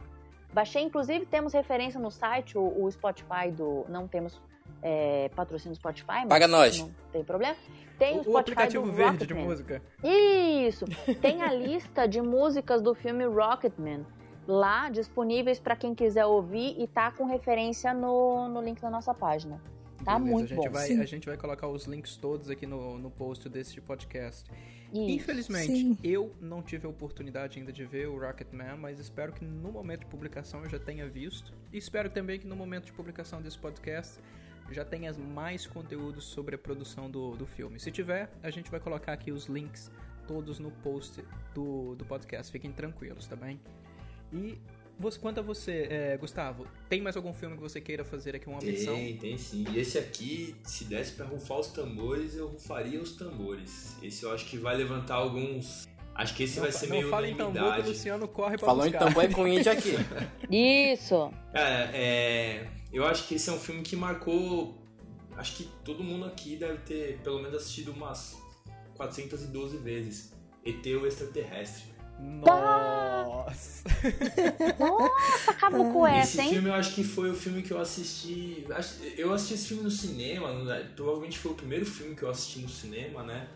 [0.53, 3.85] Baixei, inclusive, temos referência no site, o, o Spotify do.
[3.89, 4.41] Não temos
[4.83, 6.79] é, patrocínio Spotify, mas Paga nós.
[6.79, 7.57] não tem problema.
[7.99, 9.43] Tem o, o aplicativo verde Rocketman.
[9.43, 9.83] de música.
[10.03, 10.85] Isso!
[11.21, 14.07] Tem a lista de músicas do filme Rocketman
[14.47, 19.15] lá disponíveis para quem quiser ouvir e tá com referência no, no link da nossa
[19.15, 19.61] página.
[20.05, 20.73] Tá Beleza, muito a gente bom.
[20.73, 24.51] Vai, a gente vai colocar os links todos aqui no, no post desse podcast.
[24.93, 25.11] Isso.
[25.11, 25.99] Infelizmente, Sim.
[26.03, 30.01] eu não tive a oportunidade ainda de ver o Rocketman, mas espero que no momento
[30.01, 31.53] de publicação eu já tenha visto.
[31.73, 34.19] E espero também que no momento de publicação desse podcast
[34.71, 37.79] já tenha mais conteúdos sobre a produção do, do filme.
[37.81, 39.91] Se tiver, a gente vai colocar aqui os links
[40.27, 42.53] todos no post do, do podcast.
[42.53, 43.61] Fiquem tranquilos, tá bem?
[44.33, 44.59] E
[45.01, 48.49] você, quanto a você, é, Gustavo, tem mais algum filme que você queira fazer aqui
[48.49, 48.95] uma menção?
[48.95, 49.65] Tem, tem sim.
[49.73, 53.97] E esse aqui, se desse pra rufar os tambores, eu rufaria os tambores.
[54.03, 55.89] Esse eu acho que vai levantar alguns.
[56.15, 58.59] Acho que esse não, vai ser não meio fala em tambor que o Luciano corre
[58.59, 59.03] pra Falou buscar.
[59.03, 59.95] em tambor é com índio aqui.
[60.51, 61.33] Isso!
[61.51, 64.79] Cara, é, eu acho que esse é um filme que marcou.
[65.37, 68.37] Acho que todo mundo aqui deve ter pelo menos assistido umas
[68.95, 70.33] 412 vezes.
[70.65, 71.85] ET o extraterrestre.
[72.21, 73.85] Nossa!
[74.79, 76.53] Nossa, acabou com essa, Esse hein?
[76.53, 78.67] filme eu acho que foi o filme que eu assisti.
[79.17, 80.91] Eu assisti esse filme no cinema, né?
[80.95, 83.49] provavelmente foi o primeiro filme que eu assisti no cinema, né?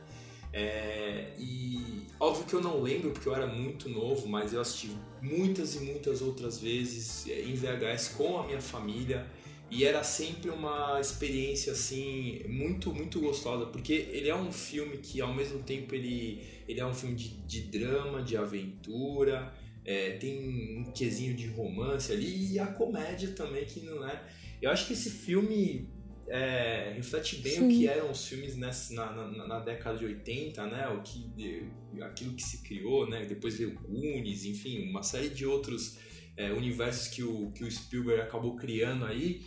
[0.57, 4.97] É, e óbvio que eu não lembro porque eu era muito novo, mas eu assisti
[5.21, 9.27] muitas e muitas outras vezes é, em VHS com a minha família
[9.69, 15.21] e era sempre uma experiência assim muito muito gostosa porque ele é um filme que
[15.21, 19.53] ao mesmo tempo ele ele é um filme de, de drama, de aventura,
[19.85, 24.23] é, tem um quesinho de romance ali e a comédia também que não é.
[24.63, 25.89] Eu acho que esse filme
[26.29, 27.67] é, reflete bem Sim.
[27.67, 30.89] o que eram os filmes nessa, na, na, na década de 80, né?
[30.89, 31.67] O que,
[32.03, 33.25] aquilo que se criou, né?
[33.27, 35.97] Depois veio Goonies, enfim, uma série de outros
[36.37, 39.43] é, universos que o, que o Spielberg acabou criando aí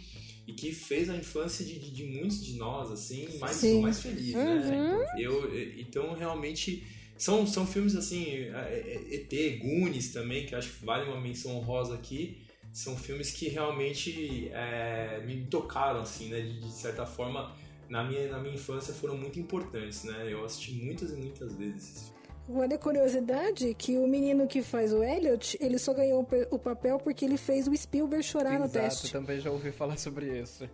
[0.47, 3.81] e que fez a infância de, de, de muitos de nós, assim, mais, Sim.
[3.81, 4.43] mais feliz, Uhum.
[4.43, 5.05] né?
[5.17, 6.87] Eu, então, realmente,
[7.17, 11.55] são, são filmes assim, é, é, ET, Goonies também, que acho que vale uma menção
[11.57, 12.37] honrosa aqui,
[12.77, 16.41] são filmes que realmente é, me tocaram, assim, né?
[16.41, 17.51] De, de certa forma,
[17.89, 20.31] na minha, na minha infância foram muito importantes, né?
[20.31, 22.17] Eu assisti muitas e muitas vezes esses filmes.
[22.49, 26.47] Olha a curiosidade que o menino que faz o Elliot, ele só ganhou o pe-
[26.51, 29.11] o papel porque ele fez o Spielberg chorar no Exato, teste.
[29.11, 30.69] também já ouvi falar sobre isso.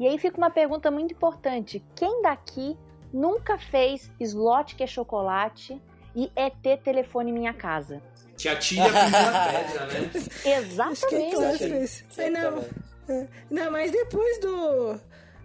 [0.00, 1.82] E aí fica uma pergunta muito importante.
[1.94, 2.76] Quem daqui
[3.12, 5.80] nunca fez slot que é chocolate
[6.14, 8.02] e ET telefone minha casa?
[8.36, 10.10] Que atire a primeira pedra, né?
[10.14, 11.34] Acho que é Exatamente.
[11.36, 12.04] claro que fez.
[12.18, 12.64] Aí, não,
[13.08, 14.98] é, não, mas depois do.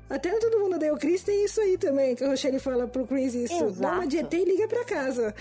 [0.09, 3.05] Até no todo mundo deu Chris tem isso aí também, que a Rochelle fala pro
[3.07, 3.71] Chris isso.
[3.71, 5.33] Dá uma de ET e liga pra casa.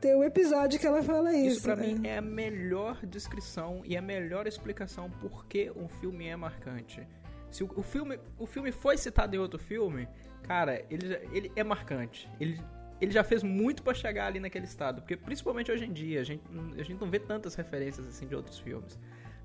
[0.00, 1.56] Tem um episódio que ela fala isso.
[1.56, 1.86] Isso pra né?
[1.88, 7.06] mim é a melhor descrição e a melhor explicação por que um filme é marcante.
[7.50, 10.06] Se o, o filme, o filme foi citado em outro filme,
[10.42, 12.30] cara, ele, já- ele é marcante.
[12.38, 12.60] Ele,
[13.00, 15.02] ele já fez muito pra chegar ali naquele estado.
[15.02, 16.42] Porque principalmente hoje em dia, a gente,
[16.78, 18.98] a gente não vê tantas referências assim de outros filmes.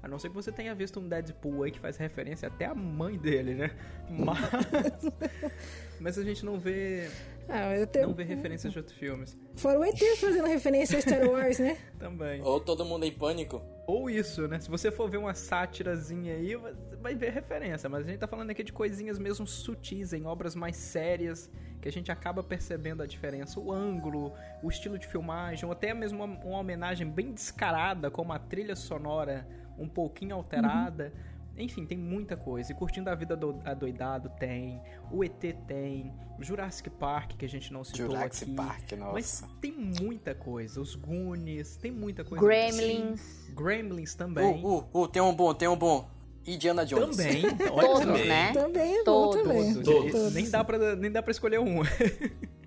[0.03, 2.73] A não ser que você tenha visto um Deadpool aí que faz referência até à
[2.73, 3.71] mãe dele, né?
[4.09, 4.39] Mas,
[5.99, 7.07] mas a gente não vê,
[7.47, 8.07] Ah, eu tenho...
[8.07, 9.37] não vê referências de outros filmes.
[9.55, 11.77] Fora o ET fazendo referência a Star Wars, né?
[11.99, 12.41] Também.
[12.41, 13.61] Ou todo mundo em pânico.
[13.85, 14.59] Ou isso, né?
[14.59, 17.87] Se você for ver uma sátirazinha aí, você vai ver referência.
[17.87, 21.87] Mas a gente tá falando aqui de coisinhas mesmo sutis, em obras mais sérias, que
[21.87, 23.59] a gente acaba percebendo a diferença.
[23.59, 24.33] O ângulo,
[24.63, 28.75] o estilo de filmagem, ou até mesmo uma, uma homenagem bem descarada, como a trilha
[28.75, 29.45] sonora
[29.77, 31.13] um pouquinho alterada.
[31.57, 32.71] Enfim, tem muita coisa.
[32.71, 34.81] E Curtindo a Vida do, Adoidado tem,
[35.11, 38.55] o ET tem, Jurassic Park, que a gente não citou Jurassic aqui.
[38.55, 39.13] Park, nossa.
[39.13, 40.79] Mas tem muita coisa.
[40.81, 42.43] Os Goonies, tem muita coisa.
[42.43, 43.49] Gremlins.
[43.53, 44.63] Gremlins também.
[44.63, 46.09] Uh, uh, uh, tem um bom, tem um bom.
[46.45, 47.17] Indiana Jones.
[47.17, 47.45] Também.
[47.71, 48.25] Olha Todos, só.
[48.25, 48.53] né?
[48.53, 49.41] Também é bom Todos.
[49.41, 49.73] também.
[49.73, 50.11] Todos.
[50.11, 50.33] Todos.
[50.33, 51.81] Nem, dá pra, nem dá pra escolher um.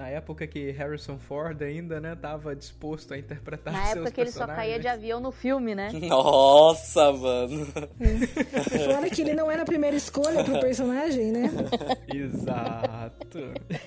[0.00, 4.20] Na época que Harrison Ford ainda, né, tava disposto a interpretar Na seus época que
[4.22, 5.92] ele só caía de avião no filme, né?
[6.08, 7.66] Nossa, mano.
[7.66, 11.50] Fora que ele não era a primeira escolha pro personagem, né?
[12.08, 13.38] Exato.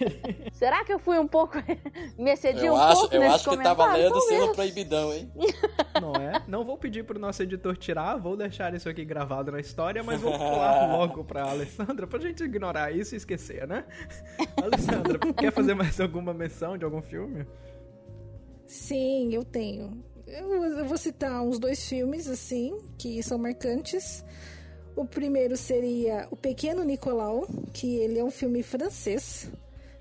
[0.53, 1.57] Será que eu fui um pouco.
[2.15, 3.77] me excedi Eu um acho, pouco eu nesse acho que tá comentário?
[3.77, 4.39] valendo Talvez.
[4.39, 5.31] selo proibidão, hein?
[5.99, 6.43] Não é?
[6.47, 10.21] Não vou pedir pro nosso editor tirar, vou deixar isso aqui gravado na história, mas
[10.21, 13.83] vou pular logo pra Alessandra pra gente ignorar isso e esquecer, né?
[14.61, 17.45] Alessandra, quer fazer mais alguma menção de algum filme?
[18.67, 20.03] Sim, eu tenho.
[20.25, 24.23] Eu, eu vou citar uns dois filmes, assim, que são marcantes.
[24.95, 29.49] O primeiro seria O Pequeno Nicolau, que ele é um filme francês,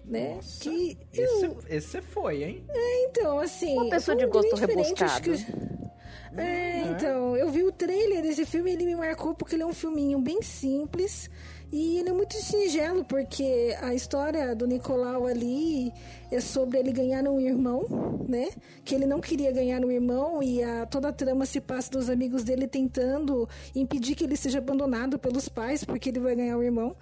[0.04, 0.38] né?
[0.60, 2.64] que Esse, eu, esse foi, hein?
[3.08, 3.72] então, assim.
[3.74, 5.32] Uma pessoa foi de gosto rebuscado.
[5.32, 9.62] que- É, então, eu vi o trailer desse filme e ele me marcou porque ele
[9.62, 11.28] é um filminho bem simples
[11.72, 15.90] e ele é muito singelo, porque a história do Nicolau ali
[16.30, 17.84] é sobre ele ganhar um irmão,
[18.28, 18.50] né?
[18.84, 22.10] Que ele não queria ganhar um irmão e a, toda a trama se passa dos
[22.10, 26.62] amigos dele tentando impedir que ele seja abandonado pelos pais, porque ele vai ganhar um
[26.62, 26.94] irmão.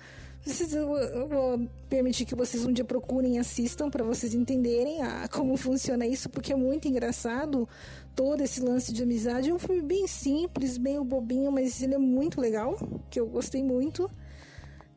[0.43, 5.03] Vocês- eu, eu vou permitir que vocês um dia procurem e assistam para vocês entenderem
[5.03, 7.69] a- como funciona isso, porque é muito engraçado
[8.17, 9.51] todo esse lance de amizade.
[9.51, 12.77] É um filme bem simples, bem bobinho, mas ele é muito legal,
[13.11, 14.11] que eu gostei muito.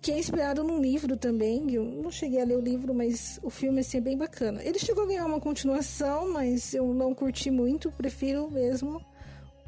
[0.04, 1.74] Que é inspirado num livro também.
[1.74, 4.62] Eu não cheguei a ler o livro, mas o filme assim, é bem bacana.
[4.62, 7.90] Ele chegou a ganhar uma continuação, mas eu não curti muito.
[7.90, 9.02] Prefiro mesmo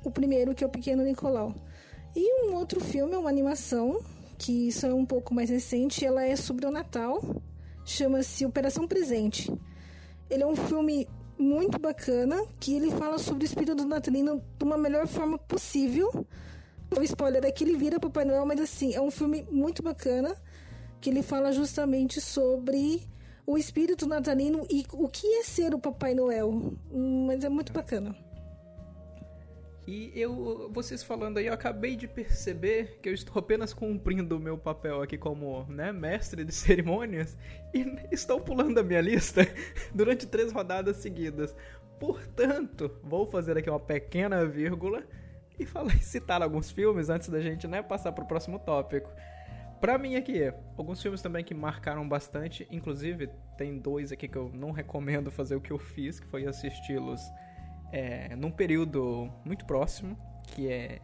[0.03, 1.55] o primeiro, que é o Pequeno Nicolau.
[2.13, 4.03] E um outro filme é uma animação,
[4.37, 6.05] que isso é um pouco mais recente.
[6.05, 7.21] Ela é sobre o Natal.
[7.85, 9.49] Chama-se Operação Presente.
[10.29, 14.77] Ele é um filme muito bacana, que ele fala sobre o espírito natalino de uma
[14.77, 16.27] melhor forma possível.
[16.97, 20.35] O spoiler é que ele vira Papai Noel, mas assim, é um filme muito bacana,
[21.01, 23.07] que ele fala justamente sobre
[23.45, 26.49] o espírito natalino e o que é ser o Papai Noel.
[26.91, 28.15] Hum, Mas é muito bacana.
[29.87, 34.39] E eu, vocês falando aí, eu acabei de perceber que eu estou apenas cumprindo o
[34.39, 37.37] meu papel aqui como né, mestre de cerimônias
[37.71, 39.41] e estou pulando a minha lista
[39.93, 41.55] durante três rodadas seguidas.
[41.99, 45.03] Portanto, vou fazer aqui uma pequena vírgula
[45.59, 49.09] e falar, citar alguns filmes antes da gente né, passar para o próximo tópico.
[49.79, 54.49] Pra mim aqui, alguns filmes também que marcaram bastante, inclusive tem dois aqui que eu
[54.53, 57.21] não recomendo fazer o que eu fiz, que foi assisti-los
[57.91, 61.01] é, num período muito próximo, que é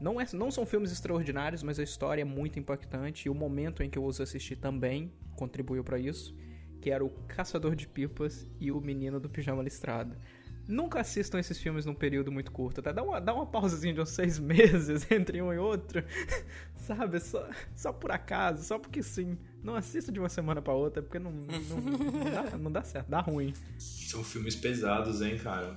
[0.00, 3.82] não, é, não são filmes extraordinários, mas a história é muito impactante e o momento
[3.82, 6.36] em que eu os assisti também contribuiu para isso,
[6.80, 10.16] que era o Caçador de Pipas e o Menino do Pijama Listrado.
[10.66, 12.90] Nunca assistam esses filmes num período muito curto, tá?
[12.90, 16.02] Dá uma, dá uma pausazinha de uns seis meses entre um e outro,
[16.76, 17.20] sabe?
[17.20, 19.38] Só, só por acaso, só porque sim.
[19.62, 23.08] Não assista de uma semana para outra, porque não, não, não, dá, não dá certo,
[23.08, 23.52] dá ruim.
[23.78, 25.76] São filmes pesados, hein, cara?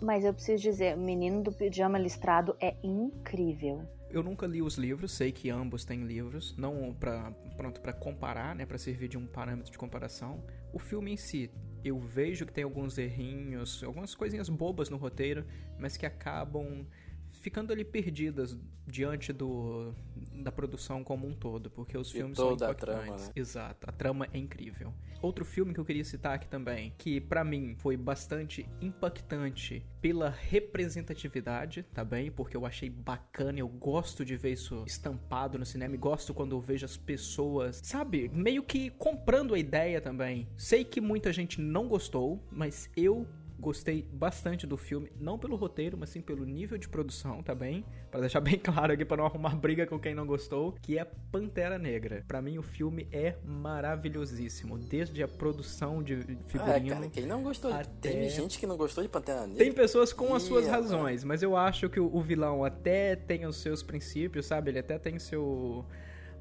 [0.00, 3.86] Mas eu preciso dizer, o Menino do Pijama Listrado é incrível.
[4.10, 8.56] Eu nunca li os livros, sei que ambos têm livros, não para pronto para comparar,
[8.56, 10.42] né, para servir de um parâmetro de comparação.
[10.72, 11.50] O filme em si,
[11.84, 15.44] eu vejo que tem alguns errinhos, algumas coisinhas bobas no roteiro,
[15.78, 16.86] mas que acabam
[17.32, 19.94] ficando ali perdidas diante do
[20.42, 23.26] da produção como um todo, porque os E filmes toda são a trama, impactantes.
[23.28, 23.32] né?
[23.36, 24.92] Exato, a trama é incrível.
[25.22, 30.30] Outro filme que eu queria citar aqui também, que pra mim foi bastante impactante pela
[30.30, 32.30] representatividade, tá bem?
[32.30, 36.52] Porque eu achei bacana, eu gosto de ver isso estampado no cinema e gosto quando
[36.56, 40.48] eu vejo as pessoas, sabe, meio que comprando a ideia também.
[40.56, 43.26] Sei que muita gente não gostou, mas eu
[43.60, 47.84] gostei bastante do filme, não pelo roteiro, mas sim pelo nível de produção, tá bem?
[48.10, 51.04] Pra deixar bem claro aqui, pra não arrumar briga com quem não gostou, que é
[51.30, 52.24] Pantera Negra.
[52.26, 56.94] Pra mim, o filme é maravilhosíssimo, desde a produção de Ah, figurino.
[56.96, 57.72] cara, quem não gostou?
[57.72, 59.58] até- Teve gente que não gostou de Pantera Negra.
[59.58, 63.46] Tem pessoas com as suas razões, mas eu acho que o, o vilão até tem
[63.46, 64.70] os seus princípios, sabe?
[64.70, 65.84] Ele até tem seu,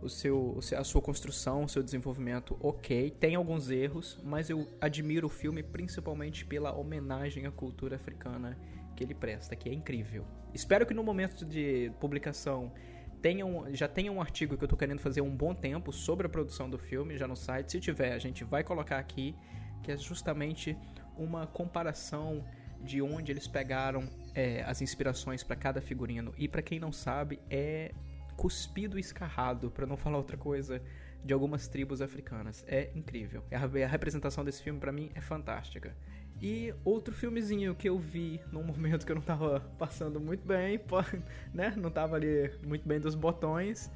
[0.01, 3.11] o seu, a sua construção, o seu desenvolvimento ok.
[3.11, 8.57] Tem alguns erros, mas eu admiro o filme principalmente pela homenagem à cultura africana
[8.95, 10.25] que ele presta, que é incrível.
[10.53, 12.71] Espero que no momento de publicação
[13.21, 16.29] tenham, já tenha um artigo que eu tô querendo fazer um bom tempo sobre a
[16.29, 17.71] produção do filme já no site.
[17.71, 19.35] Se tiver, a gente vai colocar aqui,
[19.83, 20.77] que é justamente
[21.17, 22.43] uma comparação
[22.81, 26.33] de onde eles pegaram é, as inspirações para cada figurino.
[26.37, 27.93] E para quem não sabe, é
[28.39, 30.81] cuspido e escarrado, para não falar outra coisa,
[31.25, 32.63] de algumas tribos africanas.
[32.65, 33.43] É incrível.
[33.51, 35.93] A, a representação desse filme para mim é fantástica.
[36.41, 40.79] E outro filmezinho que eu vi num momento que eu não tava passando muito bem,
[41.53, 41.73] né?
[41.75, 43.91] Não tava ali muito bem dos botões,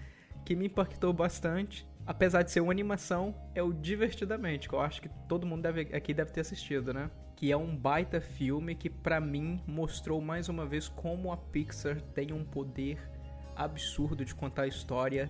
[0.45, 1.87] que me impactou bastante.
[2.05, 5.95] Apesar de ser uma animação, é o Divertidamente, que eu acho que todo mundo deve,
[5.95, 7.09] aqui deve ter assistido, né?
[7.37, 12.01] Que é um baita filme que pra mim mostrou mais uma vez como a Pixar
[12.13, 13.12] tem um poder
[13.55, 15.29] absurdo de contar a história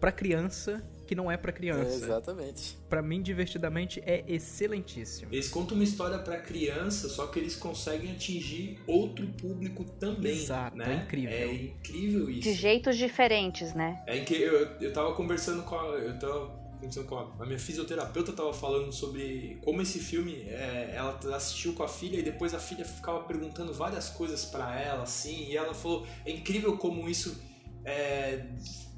[0.00, 2.04] pra criança que não é pra criança.
[2.04, 2.76] Exatamente.
[2.88, 5.32] Pra mim, Divertidamente é excelentíssimo.
[5.32, 10.32] Eles contam uma história pra criança, só que eles conseguem atingir outro público também.
[10.32, 10.92] Exato, né?
[10.92, 11.36] é incrível.
[11.36, 12.42] É incrível isso.
[12.42, 14.02] De jeitos diferentes, né?
[14.06, 15.84] É que eu, eu tava conversando com a.
[15.94, 20.92] Eu tava conversando com a, a minha fisioterapeuta tava falando sobre como esse filme é,
[20.94, 25.04] ela assistiu com a filha e depois a filha ficava perguntando várias coisas pra ela,
[25.04, 27.40] assim, e ela falou, é incrível como isso
[27.86, 28.44] é,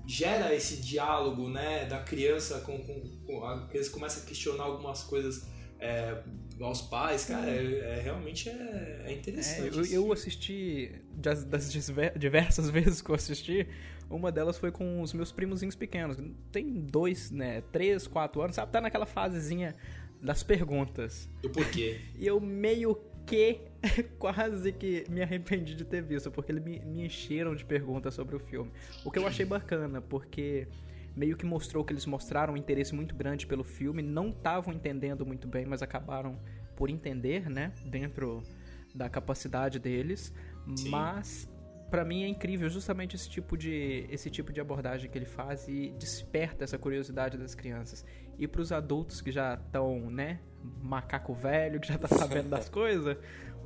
[0.07, 5.03] gera esse diálogo, né, da criança com, com, com a criança começa a questionar algumas
[5.05, 5.47] coisas
[5.79, 6.23] é,
[6.61, 9.77] aos pais, cara, é, é- realmente é, é É, interessante.
[9.77, 10.13] eu, esse eu filme.
[10.13, 11.45] assisti, das,
[12.17, 13.69] diversas vezes que eu assisti,
[14.11, 16.17] uma delas foi com os meus primozinhos pequenos.
[16.51, 18.73] Tem dois, né, três, quatro anos, sabe?
[18.73, 19.77] Tá naquela fasezinha
[20.21, 21.29] das perguntas.
[21.43, 22.01] Do porquê.
[22.19, 22.99] E eu meio
[23.29, 23.61] que
[24.19, 28.35] quase que me arrependi de ter visto, porque eles me, me encheram de perguntas sobre
[28.35, 28.71] o filme.
[29.05, 30.67] O que eu achei bacana, porque
[31.15, 35.27] meio que mostrou que eles mostraram um interesse muito grande pelo filme, não estavam entendendo
[35.27, 36.39] muito bem, mas acabaram
[36.77, 38.43] por entender, né, dentro
[38.95, 40.33] da capacidade deles.
[40.77, 40.91] Sim.
[40.91, 41.49] Mas
[41.91, 45.67] Pra mim é incrível justamente esse tipo de esse tipo de abordagem que ele faz
[45.69, 48.05] e desperta essa curiosidade das crianças.
[48.39, 50.39] E pros adultos que já estão, né,
[50.83, 53.17] macaco velho, que já tá sabendo das coisas,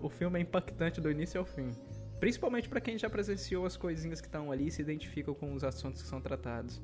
[0.00, 1.70] o filme é impactante do início ao fim.
[2.18, 5.62] Principalmente pra quem já presenciou as coisinhas que estão ali e se identificam com os
[5.64, 6.80] assuntos que são tratados.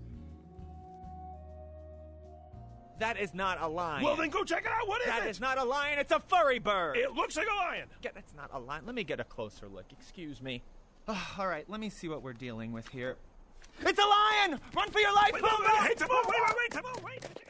[2.99, 4.03] That is not a lion.
[4.03, 4.89] Well, then go check it out.
[4.89, 5.31] What is That it?
[5.31, 6.01] is not a lion.
[6.01, 6.97] It's a furry bird.
[6.97, 7.87] It looks like a lion.
[8.03, 8.83] Get, that's not a lion.
[8.87, 9.85] Let me get a closer look.
[9.93, 10.63] Excuse me.
[11.07, 13.17] Ah, all right, let me see what we're dealing with here.
[13.81, 14.61] It's a lion!
[14.75, 15.31] Run for your life!
[15.33, 15.81] Wait, Pumbaa!
[15.81, 17.48] wait, wait, Timon, wait, wait, wait, Timon, wait.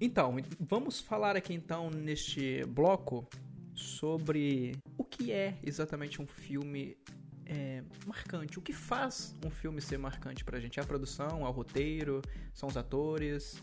[0.00, 3.26] Então, vamos falar aqui então neste bloco
[3.74, 6.96] sobre o que é exatamente um filme
[7.46, 8.58] é, marcante.
[8.58, 10.78] O que faz um filme ser marcante pra gente?
[10.78, 12.20] É a produção, é o roteiro,
[12.52, 13.60] são os atores.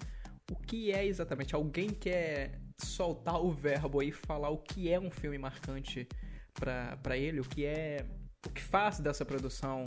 [0.51, 1.53] O que é exatamente?
[1.53, 6.07] Alguém quer soltar o verbo aí e falar o que é um filme marcante
[6.53, 7.41] pra ele?
[7.41, 8.07] O que é.
[8.45, 9.84] O que faz dessa produção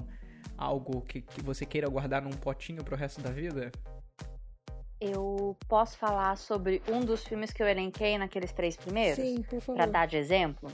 [0.56, 3.70] algo que, que você queira guardar num potinho pro resto da vida?
[5.00, 9.16] Eu posso falar sobre um dos filmes que eu elenquei naqueles três primeiros?
[9.24, 9.76] Sim, por favor.
[9.76, 10.70] Pra dar de exemplo?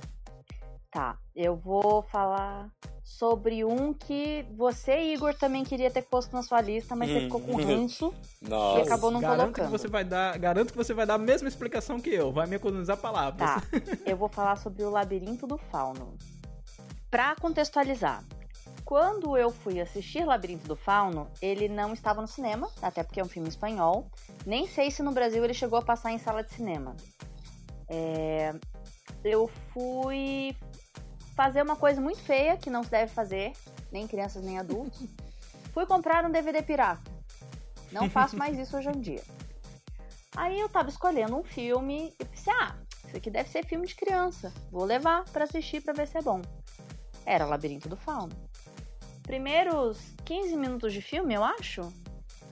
[0.90, 2.68] Tá, eu vou falar
[3.02, 7.22] sobre um que você, Igor, também queria ter posto na sua lista, mas você Hum.
[7.22, 8.78] ficou com ranço Nossa.
[8.78, 9.64] e acabou não garanto colocando.
[9.66, 12.30] Que você vai dar, garanto que você vai dar a mesma explicação que eu.
[12.30, 13.38] Vai me economizar palavras.
[13.50, 13.62] Tá,
[14.06, 16.16] eu vou falar sobre o Labirinto do Fauno.
[17.10, 18.22] Pra contextualizar,
[18.84, 23.24] quando eu fui assistir Labirinto do Fauno, ele não estava no cinema, até porque é
[23.24, 24.10] um filme espanhol.
[24.44, 26.96] Nem sei se no Brasil ele chegou a passar em sala de cinema.
[27.88, 28.54] É,
[29.24, 30.56] Eu fui
[31.34, 33.52] fazer uma coisa muito feia que não se deve fazer,
[33.90, 35.06] nem crianças nem adultos.
[35.72, 37.10] Fui comprar um DVD pirata.
[37.90, 39.22] Não faço mais isso hoje em dia.
[40.36, 42.76] Aí eu tava escolhendo um filme e pensei, ah,
[43.06, 44.52] isso aqui deve ser filme de criança.
[44.70, 46.42] Vou levar pra assistir pra ver se é bom.
[47.24, 48.32] Era Labirinto do Fauno.
[49.32, 51.90] Primeiros 15 minutos de filme, eu acho,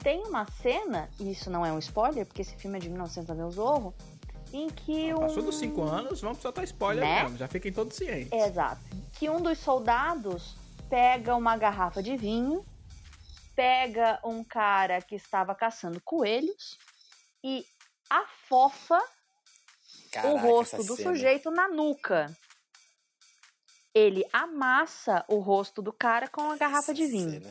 [0.02, 3.38] tem uma cena, e isso não é um spoiler, porque esse filme é de 1900
[3.38, 3.94] o Zorro,
[4.50, 5.18] em que um...
[5.18, 7.22] Passou dos 5 anos, vamos soltar spoiler Né?
[7.22, 7.36] mesmo.
[7.36, 8.32] Já fiquem todos cientes.
[8.32, 8.80] Exato.
[9.18, 10.56] Que um dos soldados
[10.88, 12.64] pega uma garrafa de vinho,
[13.54, 16.78] pega um cara que estava caçando coelhos
[17.44, 17.62] e
[18.08, 18.98] afofa
[20.10, 21.10] Caraca, o rosto do cena.
[21.10, 22.34] sujeito na nuca.
[23.94, 27.42] Ele amassa o rosto do cara com uma garrafa de vinho.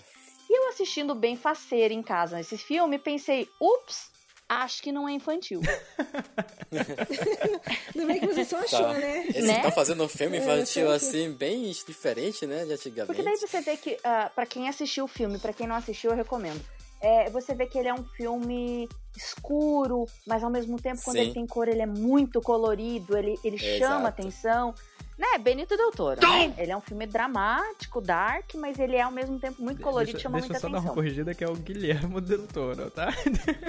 [0.50, 4.10] E eu assistindo bem faceira em casa nesse filme, pensei, ups,
[4.48, 5.62] acho que não é infantil.
[6.72, 8.94] Ainda bem que você só achou, Tá.
[8.94, 9.26] né?
[9.30, 9.56] Eles Né?
[9.58, 13.24] estão fazendo um filme É, infantil assim, bem diferente, né, de Porque antigamente.
[13.24, 16.18] daí você vê que, ah, pra quem assistiu o filme, pra quem não assistiu, eu
[16.18, 16.62] recomendo.
[17.02, 21.24] É, você vê que ele é um filme escuro, mas ao mesmo tempo, quando Sim.
[21.24, 23.78] ele tem cor, ele é muito colorido, ele, ele Exato.
[23.78, 24.74] chama atenção.
[25.20, 26.54] Né, Benito Del Toro, né?
[26.58, 30.14] Ele é um filme dramático, dark, mas ele é ao mesmo tempo muito colorido e
[30.14, 30.96] deixa, chama deixa eu muita só dar uma atenção.
[30.96, 33.10] corrigida que é o Guilherme Del Toro, tá?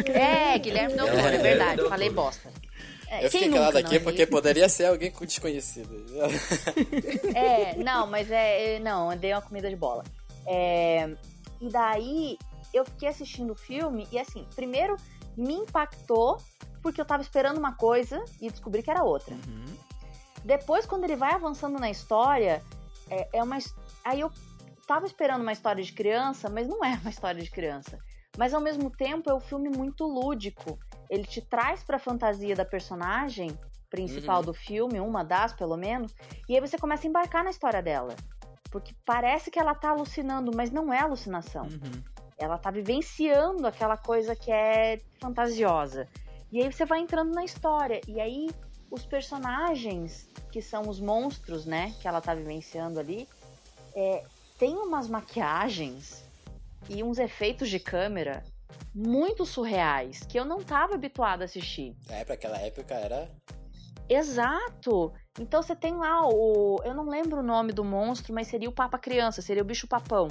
[0.07, 2.53] É, Guilherme Del Toro, é, É, verdade, falei bosta.
[3.09, 4.31] É, Eu quem fiquei calado não aqui é porque mesmo?
[4.31, 5.93] poderia ser alguém desconhecido.
[7.35, 8.77] É, não, mas é.
[8.77, 10.05] é- Não, dei uma comida de bola.
[10.47, 11.11] É,
[11.61, 12.39] e daí
[12.73, 14.97] eu fiquei assistindo o filme e assim, primeiro
[15.37, 16.39] me impactou
[16.83, 19.35] porque eu tava esperando uma coisa e descobri que era outra.
[20.45, 22.63] Depois, quando ele vai avançando na história,
[23.09, 23.59] é, é uma.
[24.05, 24.31] Aí eu
[24.87, 27.99] tava esperando uma história de criança, mas não é uma história de criança.
[28.39, 30.79] Mas ao mesmo tempo é um filme muito lúdico.
[31.09, 33.59] Ele te traz pra fantasia da personagem
[33.91, 34.45] principal Uhum.
[34.47, 36.15] do filme, uma das pelo menos,
[36.49, 38.15] e aí você começa a embarcar na história dela.
[38.71, 41.67] Porque parece que ela tá alucinando, mas não é alucinação.
[42.39, 46.07] Ela tá vivenciando aquela coisa que é fantasiosa.
[46.53, 48.01] E aí você vai entrando na história.
[48.07, 48.49] E aí
[48.91, 53.29] os personagens, que são os monstros, né, que ela tá vivenciando ali,
[53.95, 54.25] é,
[54.59, 56.25] tem umas maquiagens
[56.89, 58.43] e uns efeitos de câmera
[58.95, 61.97] muito surreais que eu não tava habituada a assistir.
[62.09, 63.29] É, pra aquela época era.
[64.09, 65.13] Exato!
[65.39, 66.81] Então você tem lá o.
[66.85, 69.87] Eu não lembro o nome do monstro, mas seria o Papa Criança, seria o bicho
[69.87, 70.29] papão.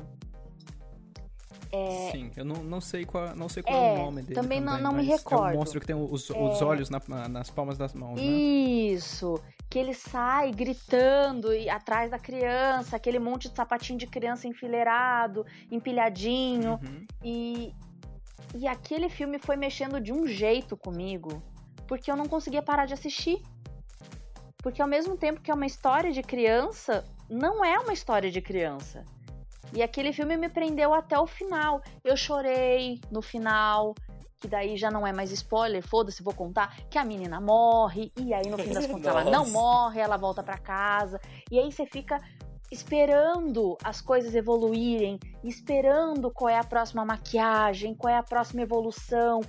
[1.71, 4.33] É, Sim, eu não, não sei qual, não sei qual É, é, o nome dele.
[4.35, 5.49] também não- não me recordo.
[5.53, 6.63] É um monstro que tem os, os É.
[6.65, 8.23] olhos na- na- nas palmas das mãos, né?
[8.23, 9.39] Isso!
[9.69, 15.45] Que ele sai gritando e atrás da criança, aquele monte de sapatinho de criança enfileirado,
[15.69, 16.79] empilhadinho.
[16.83, 17.05] Uhum.
[17.23, 17.73] E,
[18.55, 21.43] e aquele filme foi mexendo de um jeito comigo,
[21.87, 23.41] porque eu não conseguia parar de assistir.
[24.57, 28.41] Porque ao mesmo tempo que é uma história de criança, não é uma história de
[28.41, 29.05] criança.
[29.73, 31.81] E aquele filme me prendeu até o final.
[32.03, 33.93] Eu chorei no final,
[34.39, 38.33] que daí já não é mais spoiler, foda-se, vou contar, que a menina morre, e
[38.33, 41.19] aí no fim das contas ela não morre, ela volta pra casa,
[41.51, 42.19] e aí você fica
[42.71, 49.41] esperando as coisas evoluírem, esperando qual é a próxima maquiagem, qual é a próxima evolução,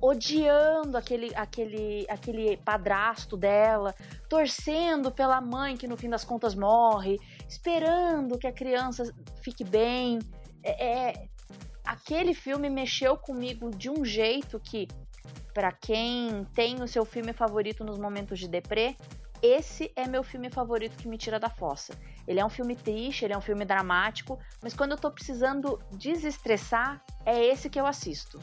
[0.00, 3.94] odiando aquele, aquele, aquele padrasto dela,
[4.28, 7.18] torcendo pela mãe que no fim das contas morre,
[7.48, 10.18] esperando que a criança fique bem.
[10.62, 11.28] É, é-
[11.84, 14.86] aquele filme mexeu comigo de um jeito que,
[15.54, 18.94] pra quem tem o seu filme favorito nos momentos de deprê,
[19.40, 21.94] esse é meu filme favorito que me tira da fossa.
[22.26, 25.80] Ele é um filme triste, ele é um filme dramático, mas quando eu tô precisando
[25.92, 28.38] desestressar, é esse que eu assisto.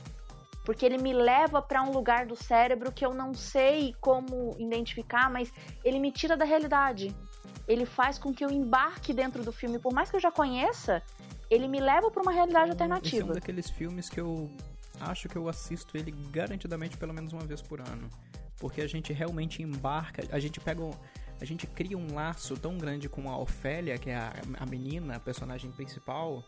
[0.65, 5.29] Porque ele me leva pra um lugar do cérebro que eu não sei como identificar,
[5.29, 5.51] mas
[5.83, 7.15] ele me tira da realidade.
[7.67, 11.01] Ele faz com que eu embarque dentro do filme, por mais que eu já conheça,
[11.49, 13.33] ele me leva pra uma realidade Esse é um alternativa.
[13.33, 14.49] daqueles filmes que eu
[14.99, 18.09] acho que eu assisto ele garantidamente pelo menos uma vez por ano.
[18.59, 20.91] Porque a gente realmente embarca, a gente pega um,
[21.39, 25.17] a gente cria um laço tão grande com a Ofélia, que é a, a menina,
[25.17, 26.43] a personagem principal,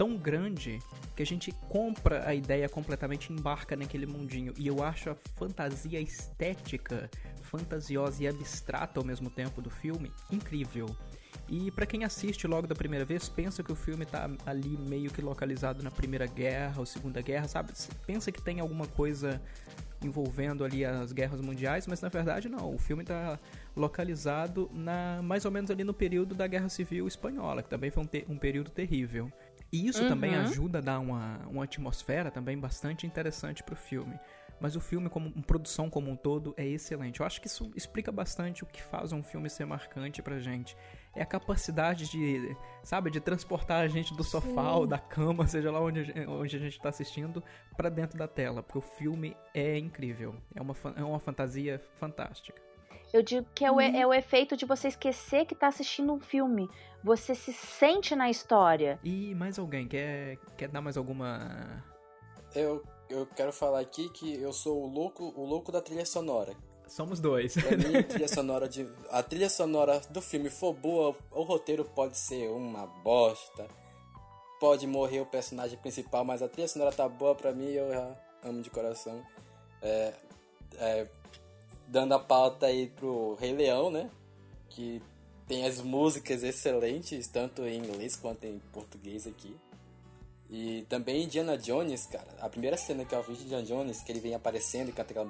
[0.00, 0.78] tão grande
[1.14, 4.54] que a gente compra a ideia completamente embarca naquele mundinho.
[4.56, 7.10] E eu acho a fantasia estética,
[7.42, 10.86] fantasiosa e abstrata ao mesmo tempo do filme incrível.
[11.50, 15.10] E para quem assiste logo da primeira vez, pensa que o filme tá ali meio
[15.10, 17.74] que localizado na Primeira Guerra ou Segunda Guerra, sabe?
[18.06, 19.38] Pensa que tem alguma coisa
[20.02, 22.74] envolvendo ali as guerras mundiais, mas na verdade não.
[22.74, 23.38] O filme está
[23.76, 28.02] localizado na mais ou menos ali no período da Guerra Civil Espanhola, que também foi
[28.02, 29.30] um, um período terrível.
[29.72, 30.08] E isso uhum.
[30.08, 34.18] também ajuda a dar uma, uma atmosfera também bastante interessante para o filme.
[34.60, 37.20] Mas o filme, como produção como um todo, é excelente.
[37.20, 40.76] Eu acho que isso explica bastante o que faz um filme ser marcante pra gente.
[41.16, 45.70] É a capacidade de, sabe, de transportar a gente do sofá ou da cama, seja
[45.72, 47.42] lá onde, onde a gente está assistindo,
[47.74, 48.62] para dentro da tela.
[48.62, 50.34] Porque o filme é incrível.
[50.54, 52.69] É uma, é uma fantasia fantástica.
[53.12, 56.20] Eu digo que é o, é o efeito de você esquecer que tá assistindo um
[56.20, 56.68] filme.
[57.02, 59.00] Você se sente na história.
[59.02, 59.88] E mais alguém?
[59.88, 61.82] Quer, quer dar mais alguma.
[62.54, 66.54] Eu, eu quero falar aqui que eu sou o louco, o louco da trilha sonora.
[66.86, 67.54] Somos dois.
[67.54, 71.84] Pra mim, a trilha sonora, de, a trilha sonora do filme for boa, o roteiro
[71.84, 73.66] pode ser uma bosta.
[74.60, 78.16] Pode morrer o personagem principal, mas a trilha sonora tá boa pra mim eu já
[78.44, 79.24] amo de coração.
[79.80, 80.12] É,
[80.74, 81.06] é,
[81.90, 84.08] dando a pauta aí pro Rei Leão, né?
[84.68, 85.02] Que
[85.46, 89.56] tem as músicas excelentes, tanto em inglês quanto em português aqui.
[90.48, 92.26] E também Indiana Jones, cara.
[92.40, 95.12] A primeira cena que eu vi de Indiana Jones, que ele vem aparecendo e canta
[95.12, 95.26] aquela...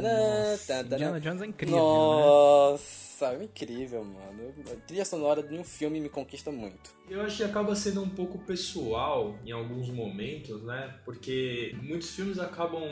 [0.00, 3.38] Nossa, Indiana Jones é incrível, Nossa, né?
[3.40, 4.54] é incrível, mano.
[4.72, 6.94] A trilha sonora de um filme me conquista muito.
[7.10, 10.96] Eu acho que acaba sendo um pouco pessoal em alguns momentos, né?
[11.04, 12.84] Porque muitos filmes acabam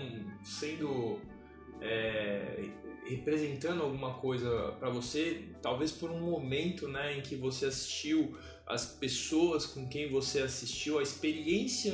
[0.45, 1.21] sendo...
[1.81, 2.69] É,
[3.07, 8.37] representando alguma coisa para você, talvez por um momento, né, em que você assistiu
[8.67, 11.93] as pessoas com quem você assistiu, a experiência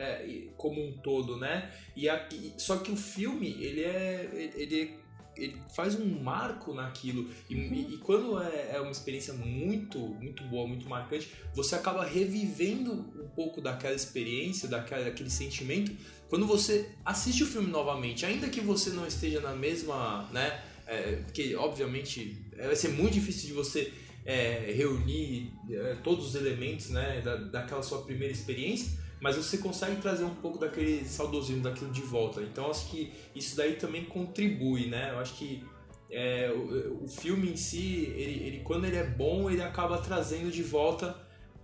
[0.00, 1.70] é, como um todo, né?
[1.94, 4.98] E aqui, só que o filme ele é ele,
[5.36, 7.86] ele faz um marco naquilo e, uhum.
[7.90, 13.28] e quando é, é, uma experiência muito muito boa, muito marcante, você acaba revivendo um
[13.28, 15.92] pouco daquela experiência, daquela, daquele sentimento
[16.30, 20.62] quando você assiste o filme novamente, ainda que você não esteja na mesma, né?
[20.86, 23.92] É, porque obviamente vai ser muito difícil de você
[24.24, 30.00] é, reunir é, todos os elementos né, da, daquela sua primeira experiência, mas você consegue
[30.00, 32.40] trazer um pouco daquele saudosismo, daquilo de volta.
[32.40, 35.10] Então acho que isso daí também contribui, né?
[35.10, 35.62] Eu acho que
[36.10, 40.50] é, o, o, filme em si, ele, ele, quando ele é bom, ele acaba trazendo
[40.50, 41.16] de volta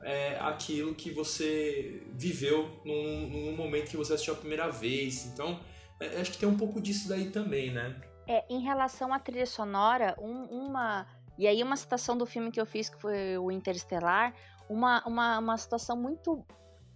[0.03, 5.27] é, aquilo que você viveu num, num, momento que você assistiu a primeira vez.
[5.27, 5.59] Então
[6.01, 7.97] é, acho que tem um pouco disso daí também, né?
[8.27, 11.07] É, em relação à trilha sonora, um, uma
[11.39, 14.35] e aí uma citação do filme que eu fiz, que foi o Interestelar,
[14.69, 16.45] uma, uma, uma situação muito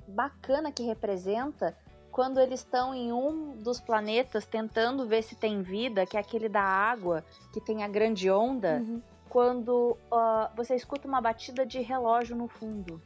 [0.09, 1.77] bacana que representa
[2.11, 6.49] quando eles estão em um dos planetas tentando ver se tem vida, que é aquele
[6.49, 9.03] da água, que tem a grande onda, uhum.
[9.31, 13.01] Quando uh, você escuta uma batida de relógio no fundo.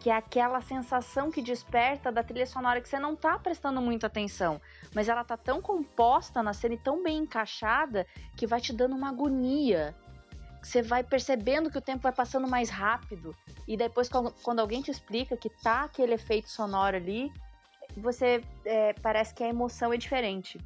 [0.00, 4.08] Que é aquela sensação que desperta da trilha sonora que você não tá prestando muita
[4.08, 4.60] atenção
[4.96, 8.96] mas ela tá tão composta na cena e tão bem encaixada que vai te dando
[8.96, 9.94] uma agonia.
[10.62, 13.36] Você vai percebendo que o tempo vai passando mais rápido.
[13.68, 14.08] E depois,
[14.42, 17.30] quando alguém te explica que tá aquele efeito sonoro ali,
[17.94, 20.58] você é, parece que a emoção é diferente.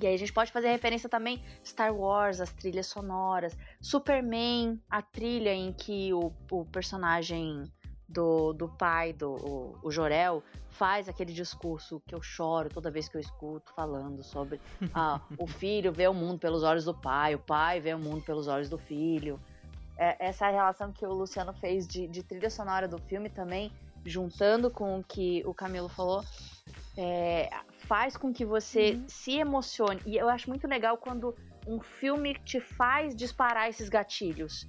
[0.00, 5.00] E aí a gente pode fazer referência também Star Wars, as trilhas sonoras, Superman, a
[5.00, 7.64] trilha em que o, o personagem
[8.08, 13.08] do, do pai, do o, o Jorel, faz aquele discurso que eu choro toda vez
[13.08, 14.60] que eu escuto falando sobre
[14.94, 18.22] ah, o filho vê o mundo pelos olhos do pai, o pai vê o mundo
[18.22, 19.40] pelos olhos do filho.
[19.96, 23.72] É, essa é relação que o Luciano fez de, de, trilha sonora do filme também,
[24.04, 26.22] juntando com o que o Camilo falou,
[26.96, 27.48] é,
[27.86, 29.04] faz com que você uhum.
[29.08, 30.00] se emocione.
[30.06, 31.34] E eu acho muito legal quando
[31.66, 34.66] um filme te faz disparar esses gatilhos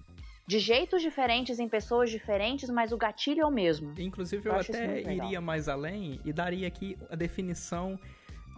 [0.47, 3.93] de jeitos diferentes em pessoas diferentes, mas o gatilho é o mesmo.
[3.97, 7.99] Inclusive, eu, eu até iria mais além e daria aqui a definição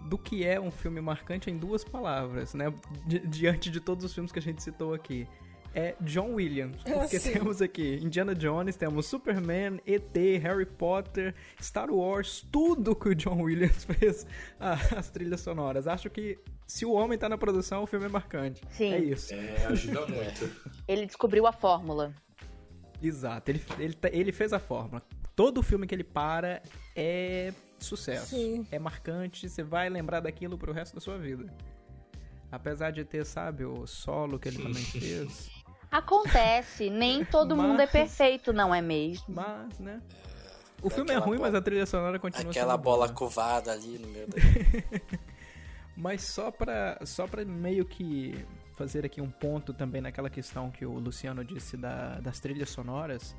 [0.08, 2.72] do que é um filme marcante em duas palavras, né?
[3.08, 5.28] Di diante de todos os filmes que a gente citou aqui.
[5.74, 6.82] É John Williams.
[6.84, 13.10] Porque ah, temos aqui Indiana Jones, temos Superman, ET, Harry Potter, Star Wars, tudo que
[13.10, 14.26] o John Williams fez
[14.60, 15.88] as trilhas sonoras.
[15.88, 18.62] Acho que se o homem tá na produção, o filme é marcante.
[18.72, 18.94] Sim.
[18.94, 19.34] É isso.
[19.34, 20.52] É, ajuda muito.
[20.88, 22.14] ele descobriu a fórmula.
[23.02, 25.02] Exato, ele, ele, ele fez a fórmula.
[25.36, 26.62] Todo filme que ele para
[26.96, 28.36] é sucesso.
[28.36, 28.68] Sim.
[28.72, 31.52] É marcante, você vai lembrar daquilo pro resto da sua vida.
[32.52, 35.50] Apesar de ter, sabe, o solo que ele também fez.
[35.92, 39.26] Acontece, nem todo mas, mundo é perfeito, não é mesmo?
[39.30, 40.02] Mas, né?
[40.82, 43.16] O filme é ruim, bola, mas a trilha sonora continua Aquela bola boa.
[43.16, 44.38] covada ali no meio da...
[46.00, 48.34] Mas só pra, só pra meio que
[48.76, 53.36] fazer aqui um ponto também naquela questão que o Luciano disse da, das trilhas sonoras,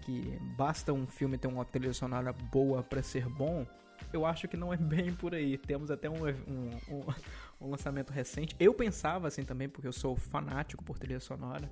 [0.00, 3.66] que basta um filme ter uma trilha sonora boa para ser bom.
[4.10, 5.58] Eu acho que não é bem por aí.
[5.58, 7.04] Temos até um, um, um,
[7.62, 8.56] um lançamento recente.
[8.58, 11.70] Eu pensava assim também, porque eu sou fanático por trilha sonora,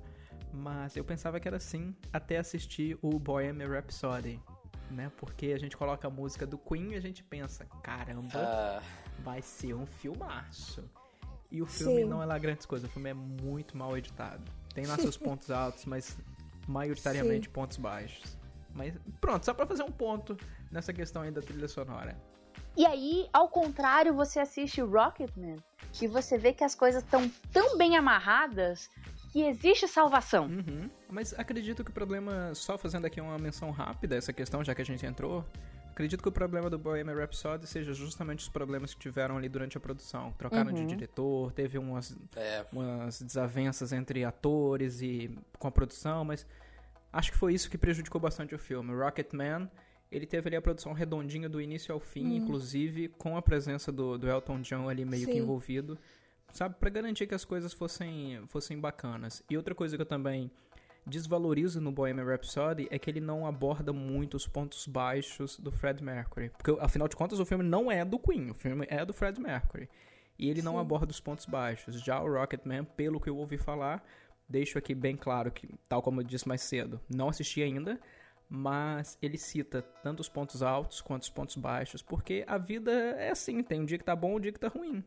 [0.53, 4.39] mas eu pensava que era assim até assistir o Bohemian Rhapsody,
[4.89, 5.11] né?
[5.17, 8.81] Porque a gente coloca a música do Queen e a gente pensa, caramba, Ah.
[9.19, 10.83] vai ser um filmaço.
[11.49, 12.05] E o filme Sim.
[12.05, 14.43] não é lá grandes coisas, o filme é muito mal editado.
[14.73, 16.17] Tem lá seus pontos altos, mas
[16.67, 17.53] maioritariamente Sim.
[17.53, 18.37] pontos baixos.
[18.73, 20.37] Mas pronto, só pra fazer um ponto
[20.71, 22.17] nessa questão aí da trilha sonora.
[22.75, 25.57] E aí, ao contrário, você assiste Rocketman
[26.01, 28.89] e você vê que as coisas estão tão bem amarradas
[29.31, 30.45] que existe salvação.
[30.45, 30.89] Uhum.
[31.09, 34.81] Mas acredito que o problema, só fazendo aqui uma menção rápida, essa questão, já que
[34.81, 35.45] a gente entrou,
[35.89, 39.77] acredito que o problema do Bohemian Rhapsody seja justamente os problemas que tiveram ali durante
[39.77, 40.33] a produção.
[40.37, 40.87] Trocaram de Uhum.
[40.87, 42.65] diretor, teve umas, É.
[42.71, 46.45] umas desavenças entre atores e com a produção, mas
[47.11, 48.93] acho que foi isso que prejudicou bastante o filme.
[48.93, 49.69] Rocketman,
[50.11, 52.35] ele teve ali a produção redondinha do início ao fim, Hum.
[52.37, 55.39] inclusive com a presença do, do Elton John ali meio que Sim.
[55.39, 55.97] envolvido,
[56.51, 59.41] sabe, Pra garantir que as coisas fossem, fossem bacanas.
[59.49, 60.51] E outra coisa que eu também
[61.05, 66.03] desvalorizo no Bohemian Rhapsody é que ele não aborda muito os pontos baixos do Fred
[66.03, 66.49] Mercury.
[66.49, 69.39] Porque, afinal de contas, o filme não é do Queen, o filme é do Fred
[69.39, 69.89] Mercury.
[70.37, 70.79] E ele não Sim.
[70.79, 72.01] aborda os pontos baixos.
[72.01, 74.03] Já o Rocketman, pelo que eu ouvi falar,
[74.47, 77.99] deixo aqui bem claro que, tal como eu disse mais cedo, não assisti ainda,
[78.53, 83.31] mas ele cita tanto os pontos altos quanto os pontos baixos, porque a vida é
[83.31, 85.01] assim, tem um dia que tá bom, um dia que tá ruim.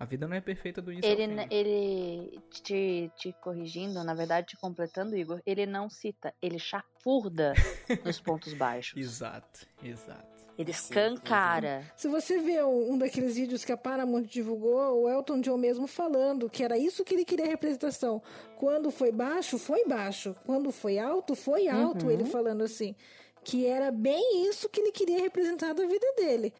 [0.00, 4.56] A vida não é perfeita do início Ele, ele te, te corrigindo, na verdade, te
[4.56, 7.52] completando, Igor, ele não cita, ele chafurda
[8.04, 8.96] nos pontos baixos.
[8.96, 10.27] Exato, exato.
[10.58, 11.84] Ele escancara.
[11.96, 16.50] Se você vê um, daqueles vídeos que a Paramount divulgou, o Elton John mesmo falando
[16.50, 18.20] que era isso que ele queria a representação.
[18.56, 20.34] Quando foi baixo, foi baixo.
[20.44, 22.06] Quando foi alto, foi alto.
[22.06, 22.10] Uhum.
[22.10, 22.96] Ele falando assim.
[23.44, 26.52] Que era bem isso que ele queria representar da vida dele.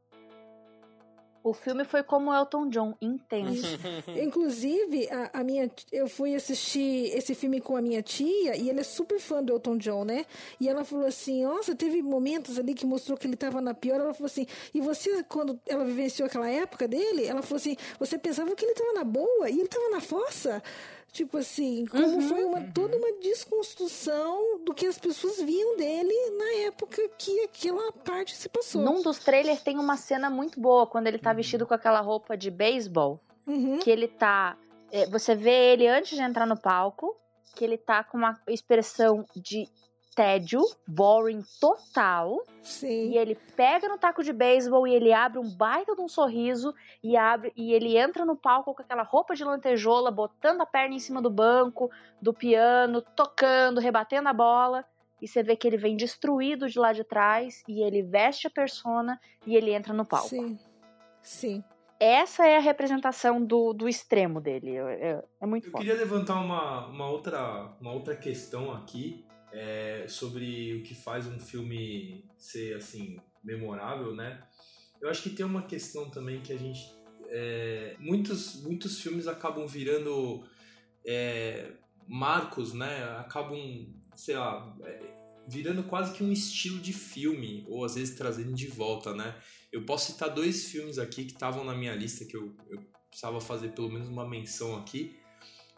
[1.42, 3.78] O filme foi como Elton John, intenso.
[4.20, 8.80] Inclusive, a, a minha, eu fui assistir esse filme com a minha tia e ela
[8.80, 10.26] é super fã do Elton John, né?
[10.60, 14.00] E ela falou assim: Nossa, teve momentos ali que mostrou que ele tava na pior.
[14.00, 18.18] Ela falou assim: E você, quando ela vivenciou aquela época dele, ela falou assim: Você
[18.18, 20.62] pensava que ele tava na boa e ele tava na fossa?
[21.18, 26.66] Tipo assim, como foi uma, toda uma desconstrução do que as pessoas viam dele na
[26.66, 28.80] época que aquela parte se passou.
[28.82, 32.36] Num dos trailers tem uma cena muito boa, quando ele tá vestido com aquela roupa
[32.36, 33.78] de beisebol, Uhum.
[33.80, 34.56] que ele tá.
[34.92, 37.16] é, Você vê ele antes de entrar no palco,
[37.56, 39.66] que ele tá com uma expressão de
[40.18, 42.42] tédio, boring total.
[42.60, 43.10] Sim.
[43.12, 46.74] E ele pega no taco de beisebol e ele abre um baita de um sorriso
[47.00, 50.96] e abre e ele entra no palco com aquela roupa de lantejola, botando a perna
[50.96, 51.88] em cima do banco,
[52.20, 54.84] do piano, tocando, rebatendo a bola.
[55.22, 58.50] E você vê que ele vem destruído de lá de trás e ele veste a
[58.50, 60.30] persona e ele entra no palco.
[60.30, 60.58] Sim.
[61.22, 61.64] Sim.
[62.00, 64.76] Essa é a representação do, do extremo dele.
[64.76, 70.06] É, é- é muito Eu queria levantar uma, uma, outra, uma outra questão aqui é,
[70.08, 74.42] sobre o que faz um filme ser assim memorável, né?
[75.00, 79.66] Eu acho que tem uma questão também que a gente é, muitos muitos filmes acabam
[79.66, 80.44] virando
[81.06, 81.72] é,
[82.06, 83.04] marcos, né?
[83.18, 83.86] Acabam,
[84.16, 88.66] sei lá, é, virando quase que um estilo de filme ou às vezes trazendo de
[88.66, 89.34] volta, né?
[89.72, 93.40] Eu posso citar dois filmes aqui que estavam na minha lista que eu, eu precisava
[93.40, 95.16] fazer pelo menos uma menção aqui.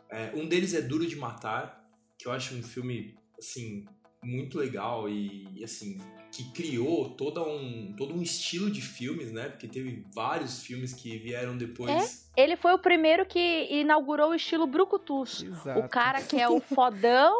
[0.08, 3.84] É, um deles é Duro de Matar, que eu acho um filme assim
[4.22, 5.98] muito legal e, e, assim
[6.30, 9.48] que criou todo um todo um estilo de filmes, né?
[9.48, 12.30] Porque teve vários filmes que vieram depois.
[12.36, 15.42] Ele foi o primeiro que inaugurou o estilo Brucutus.
[15.42, 15.80] Exato.
[15.80, 17.34] O cara que é o fodão,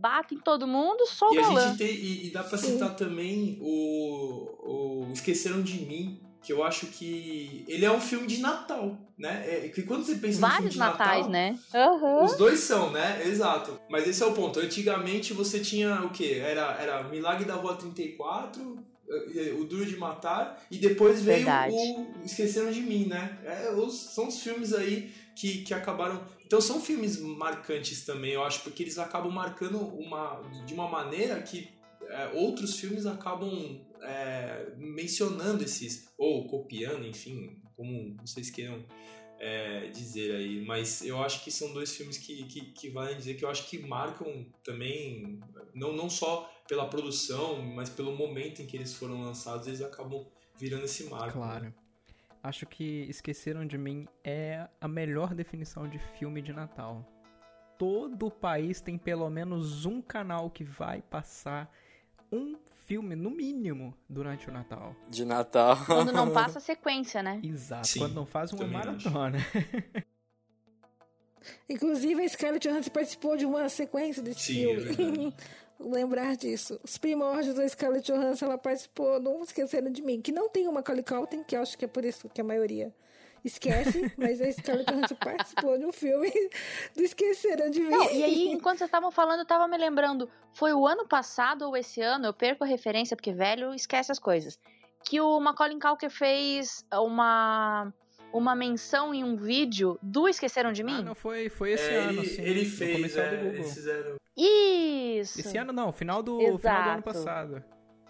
[0.00, 1.68] bate em todo mundo, só o E a galã.
[1.68, 6.64] gente tem e, e dá pra citar também o, o Esqueceram de Mim, que eu
[6.64, 9.44] acho que ele é um filme de Natal, né?
[9.46, 11.58] É, que quando você pensa no filme Vários de natais, Natal, né?
[11.74, 12.24] Aham.
[12.24, 13.20] Os dois são, né?
[13.26, 13.78] Exato.
[13.90, 14.58] Mas esse é o ponto.
[14.58, 16.40] Antigamente você tinha o quê?
[16.42, 18.78] Era, era Milagre da Rua 34,
[19.10, 21.74] eh, o Duro de Matar, e depois veio Verdade.
[21.74, 23.38] o Esqueceram de Mim, né?
[23.44, 26.26] É, os- são os filmes aí que, que acabaram.
[26.46, 31.42] Então são filmes marcantes também, eu acho, porque eles acabam marcando uma, de uma maneira
[31.42, 31.76] que
[32.08, 38.84] é, outros filmes acabam é, mencionando esses, ou copiando, enfim, como vocês queiram
[39.38, 40.64] é, dizer aí.
[40.64, 43.68] Mas eu acho que são dois filmes que, que, que valem dizer que eu acho
[43.68, 45.38] que marcam também,
[45.74, 50.26] não, não só pela produção, mas pelo momento em que eles foram lançados, eles acabam
[50.56, 51.38] virando esse marco.
[51.38, 51.64] Claro.
[51.64, 51.74] né?
[52.42, 57.06] Acho que Esqueceram de Mim é a melhor definição de filme de Natal.
[57.78, 61.72] Todo o país tem pelo menos um canal que vai passar
[62.32, 62.56] um
[62.86, 64.94] filme, no mínimo, durante o Natal.
[65.08, 65.76] De Natal.
[65.84, 67.40] Quando não passa sequência, né?
[67.42, 69.38] Exato, Sim, quando não faz uma maratona.
[71.68, 74.80] Inclusive, a Scarlett Johansson participou de uma sequência desse Sim, é filme.
[74.80, 75.36] verdade.
[75.80, 76.80] Lembrar disso.
[76.82, 80.72] Os primórdios da Scarlett Johansson, ela participou Não Esqueceram de Mim, que não tem uma
[80.74, 82.92] Macaulay Culkin, que eu acho que é por isso que a maioria
[83.48, 86.30] esquece, mas a Scarlett Johansson participou de um filme
[86.94, 87.90] do Esqueceram de Mim.
[87.90, 91.62] Não, e aí, enquanto vocês estavam falando, eu tava me lembrando, foi o ano passado
[91.66, 94.58] ou esse ano, eu perco a referência, porque velho esquece as coisas,
[95.04, 97.92] que o Macaulay Culkin fez uma,
[98.32, 100.98] uma menção em um vídeo do Esqueceram de Mim?
[101.00, 102.42] Ah, não, foi, foi esse É, ano, sim.
[102.42, 104.16] ele fez, é, eles fizeram...
[104.36, 105.40] Isso!
[105.40, 107.64] Esse ano não, final do, final do ano passado.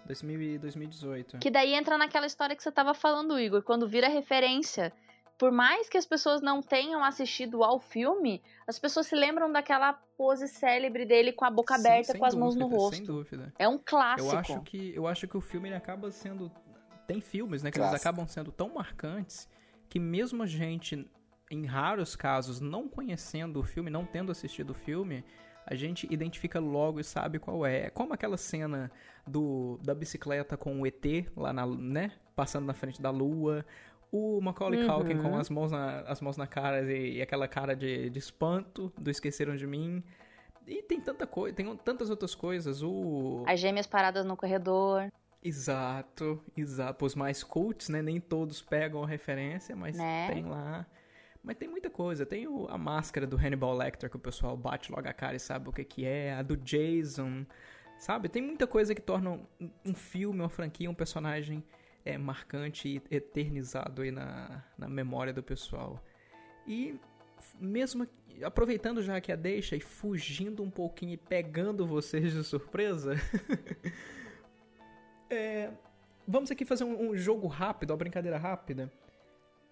[0.09, 1.39] 2000 e 2018.
[1.39, 4.93] Que daí entra naquela história que você tava falando, Igor, quando vira referência.
[5.39, 9.93] Por mais que as pessoas não tenham assistido ao filme, as pessoas se lembram daquela
[9.93, 12.97] pose célebre dele com a boca Sim, aberta, com as mãos no dúvida, rosto.
[12.97, 13.53] Sem dúvida.
[13.57, 14.32] É um clássico.
[14.32, 16.51] Eu acho que eu acho que o filme ele acaba sendo
[17.07, 18.09] tem filmes, né, que eles Clássico.
[18.09, 19.49] acabam sendo tão marcantes
[19.89, 21.09] que mesmo a gente
[21.51, 25.24] em raros casos não conhecendo o filme, não tendo assistido o filme,
[25.64, 27.86] a gente identifica logo e sabe qual é.
[27.86, 28.91] É como aquela cena
[29.26, 31.05] do da bicicleta com o ET
[31.36, 33.64] lá na, né, passando na frente da lua,
[34.11, 34.87] o Macaulay Uhum.
[34.89, 38.19] Culkin com as mãos na, as mãos na cara e, e aquela cara de, de
[38.19, 40.03] espanto do Esqueceram de Mim.
[40.67, 42.83] E tem tanta coisa, tem tantas outras coisas.
[42.83, 45.11] O As gêmeas paradas no corredor,
[45.43, 47.05] Exato, exato.
[47.05, 48.03] Os mais cults, né?
[48.03, 50.27] Nem todos pegam a referência, mas Né?
[50.33, 50.85] tem lá.
[51.43, 52.27] Mas tem muita coisa.
[52.27, 55.41] Tem o- a máscara do Hannibal Lecter, que o pessoal bate logo a cara e
[55.41, 56.35] sabe o que, que é.
[56.35, 57.47] A do Jason,
[57.99, 58.29] sabe?
[58.29, 59.47] Tem muita coisa que torna um,
[59.87, 61.63] um filme, uma franquia, um personagem
[62.09, 66.03] é, marcante e eternizado aí na, na memória do pessoal.
[66.67, 66.99] E
[67.61, 68.07] mesmo
[68.43, 73.15] aproveitando já que a deixa e fugindo um pouquinho e pegando vocês de surpresa...
[75.31, 75.71] É,
[76.27, 78.91] vamos aqui fazer um, um jogo rápido, uma brincadeira rápida.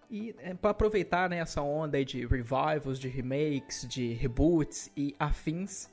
[0.07, 5.89] E é, para aproveitar né, essa onda de revivals, de remakes, de reboots e afins,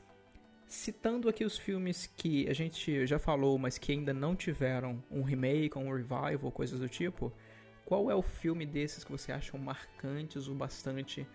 [0.75, 5.23] citando aqui os filmes que a gente já falou, mas que ainda não tiveram um
[5.23, 7.33] remake, um revival, coisas do tipo,
[7.85, 11.27] qual é o filme desses que você acham marcantes o bastante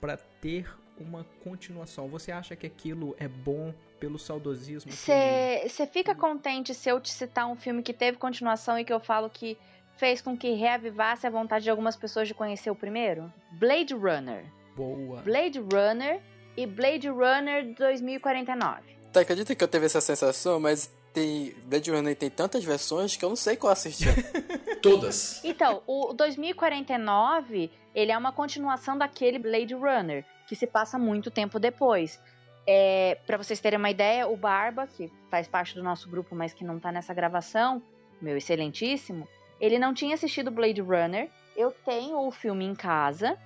[0.00, 0.68] para ter
[0.98, 2.08] uma continuação?
[2.08, 4.90] Você acha que aquilo é bom pelo saudosismo?
[4.90, 9.00] Você fica contente se eu te citar um filme que teve continuação e que eu
[9.00, 9.56] falo que
[9.96, 13.32] fez com que reavivasse a vontade de algumas pessoas de conhecer o primeiro?
[13.52, 14.44] Blade Runner.
[14.76, 15.22] Boa.
[15.22, 16.20] Blade Runner
[16.58, 18.82] e Blade Runner 2049.
[19.12, 21.54] Tá, acredita que eu teve essa sensação, mas tem.
[21.64, 24.08] Blade Runner tem tantas versões que eu não sei qual assistir.
[24.82, 25.40] Todas.
[25.44, 31.60] Então, o 2049, ele é uma continuação daquele Blade Runner, que se passa muito tempo
[31.60, 32.20] depois.
[32.66, 36.52] É, para vocês terem uma ideia, o Barba, que faz parte do nosso grupo, mas
[36.52, 37.80] que não tá nessa gravação,
[38.20, 39.28] meu excelentíssimo,
[39.60, 41.30] ele não tinha assistido Blade Runner.
[41.56, 43.38] Eu tenho o filme em casa.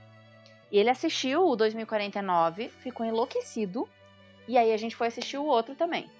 [0.72, 3.86] E ele assistiu o 2049, ficou enlouquecido.
[4.48, 6.10] E aí a gente foi assistir o outro também.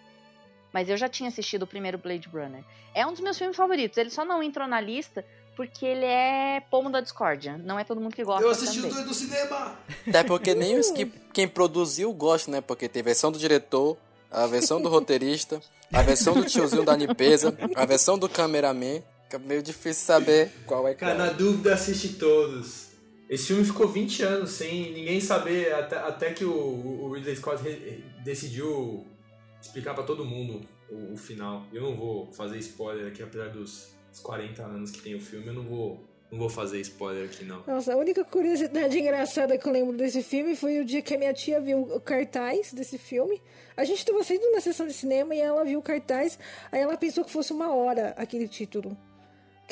[0.73, 2.63] Mas eu já tinha assistido o primeiro Blade Runner.
[2.95, 3.97] É um dos meus filmes favoritos.
[3.97, 5.25] Ele só não entrou na lista
[5.57, 7.59] porque ele é pomo da discórdia.
[7.59, 8.91] Não é todo mundo que gosta Eu assisti também.
[8.91, 9.79] os dois no cinema.
[10.07, 12.61] Até porque nem os que quem produziu gosta, né?
[12.61, 13.97] Porque tem a versão do diretor,
[14.31, 15.61] a versão do roteirista,
[15.93, 19.03] a versão do tiozinho da limpeza, a versão do cameraman.
[19.25, 21.27] Fica meio difícil saber qual é Cara, qual.
[21.27, 22.92] na dúvida, assiste todos.
[23.33, 27.63] Esse filme ficou 20 anos sem ninguém saber, até, até que o, o Ridley Scott
[27.63, 29.07] re- decidiu
[29.59, 30.61] explicar pra todo mundo
[30.91, 31.65] o, o final.
[31.73, 35.47] Eu não vou fazer spoiler aqui, apesar dos, dos 40 anos que tem o filme,
[35.47, 37.63] eu não vou, não vou fazer spoiler aqui, não.
[37.67, 41.19] Nossa, a única curiosidade engraçada que eu lembro desse filme foi o dia que a
[41.19, 43.41] minha tia viu o cartaz desse filme.
[43.75, 46.39] A gente tava saindo na sessão de cinema e ela viu o cartaz,
[46.71, 48.95] aí ela pensou que fosse uma hora aquele título.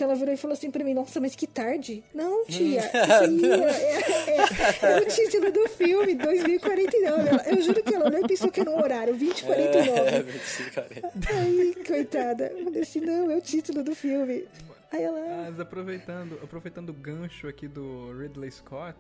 [0.01, 2.03] Que ela virou e falou assim pra mim, nossa, mas que tarde.
[2.15, 7.29] Não, tia, isso aí é, é- é o título do filme, 2049.
[7.29, 10.01] Ela- Eu juro que ela olhou e pensou que era um horário, 2049.
[10.01, 10.89] É, 25, cara.
[11.35, 12.47] Ai, coitada.
[12.47, 14.47] Eu falei assim, não, é o título do filme.
[14.91, 15.21] Aí ela...
[15.51, 18.97] Mas aproveitando, aproveitando o gancho aqui do Ridley Scott,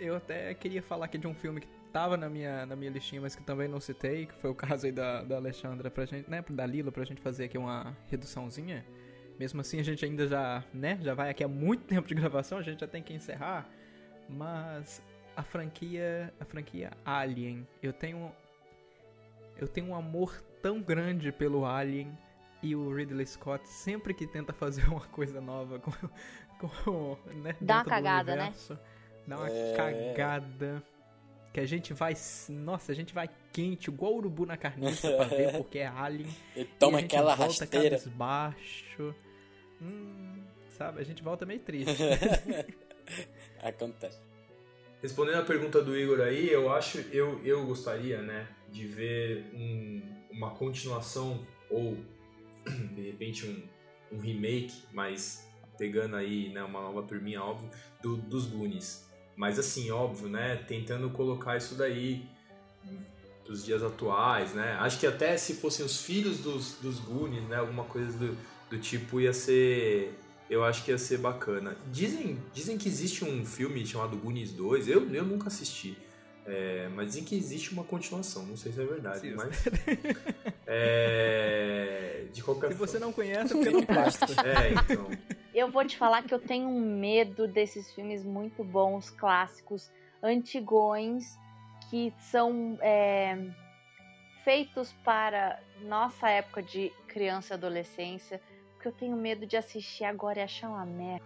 [0.00, 3.20] eu até queria falar aqui de um filme que tava na minha, na minha listinha,
[3.20, 6.28] mas que também não citei, que foi o caso aí da, da Alexandra pra gente,
[6.28, 8.84] né, da Lila, pra gente fazer aqui uma reduçãozinha.
[9.38, 12.58] Mesmo assim, a gente ainda já, né, já vai aqui há muito tempo de gravação,
[12.58, 13.68] a gente já tem que encerrar.
[14.28, 15.02] Mas
[15.36, 18.32] a franquia, a franquia Alien, eu tenho
[19.56, 22.16] eu tenho um amor tão grande pelo Alien
[22.62, 25.90] e o Ridley Scott sempre que tenta fazer uma coisa nova com,
[26.60, 28.42] com, né, Dá uma cagada, né?
[28.42, 28.78] universo.
[29.26, 29.74] Dá uma É.
[29.76, 30.82] cagada.
[31.52, 32.14] Que a gente vai.
[32.50, 36.28] Nossa, a gente vai quente, igual urubu na carniça pra ver, porque é alien.
[36.54, 37.96] E toma a gente aquela volta rasteira.
[37.96, 39.14] cabisbaixo.
[39.80, 40.42] Hum,
[40.76, 41.94] sabe, a gente volta meio triste.
[43.62, 44.18] Acontece.
[45.00, 50.02] Respondendo a pergunta do Igor aí, eu acho, eu, eu gostaria, né, de ver um-
[50.30, 51.96] uma continuação ou
[52.94, 55.46] de repente um, um remake, mas
[55.78, 57.70] pegando aí, né, uma nova turminha, óbvio,
[58.02, 59.06] do, dos Goonies.
[59.36, 62.26] Mas assim, óbvio, né, tentando colocar isso daí
[63.46, 64.72] dos dias atuais, né?
[64.80, 68.36] Acho que até se fossem os filhos dos, dos Goonies, né, alguma coisa do,
[68.70, 71.76] do tipo ia ser eu acho que ia ser bacana.
[71.92, 75.96] Dizem, dizem que existe um filme chamado Goonies 2, eu, eu nunca assisti.
[76.46, 79.34] É, mas dizem que existe uma continuação, não sei se é verdade, Sim.
[79.34, 79.64] mas.
[80.70, 83.06] É, de qualquer Se você forma.
[83.06, 84.26] não conhece, porque não presta.
[84.44, 85.08] É, então.
[85.54, 89.90] Eu vou te falar que eu tenho um medo desses filmes muito bons, clássicos,
[90.22, 91.24] antigões,
[91.88, 93.46] que são é,
[94.44, 98.42] feitos para nossa época de criança e adolescência,
[98.78, 101.24] porque eu tenho medo de assistir agora e achar uma merda.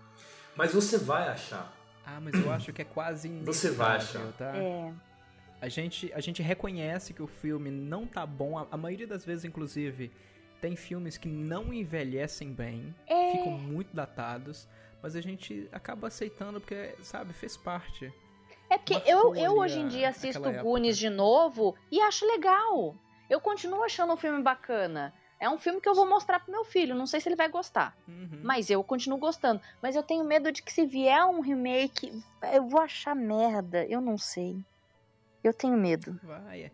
[0.56, 1.70] Mas você vai achar.
[2.04, 4.32] Ah, mas eu acho que é quase Você vai achar.
[4.32, 4.56] Tá?
[4.56, 4.92] É.
[5.60, 8.58] A gente, a gente reconhece que o filme não tá bom.
[8.58, 10.10] A, a maioria das vezes, inclusive,
[10.60, 13.32] tem filmes que não envelhecem bem, É.
[13.32, 14.66] ficam muito datados,
[15.02, 18.12] mas a gente acaba aceitando porque, sabe, fez parte.
[18.70, 20.40] É porque eu, eu hoje em dia assisto.
[20.62, 22.96] Goonies de novo e acho legal.
[23.28, 25.12] Eu continuo achando um filme bacana.
[25.42, 26.94] É um filme que eu vou mostrar pro meu filho.
[26.94, 27.96] Não sei se ele vai gostar.
[28.06, 28.40] Uhum.
[28.44, 29.60] Mas eu continuo gostando.
[29.82, 32.22] Mas eu tenho medo de que se vier um remake,
[32.54, 33.84] eu vou achar merda.
[33.86, 34.64] Eu não sei.
[35.42, 36.16] Eu tenho medo.
[36.22, 36.70] Vai.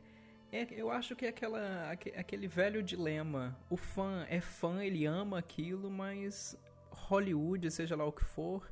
[0.53, 3.57] É, é, eu acho que é aquela, aque- aquele velho dilema.
[3.71, 6.55] O fã é fã, ele ama aquilo, mas
[6.91, 8.71] Hollywood, seja lá o que for,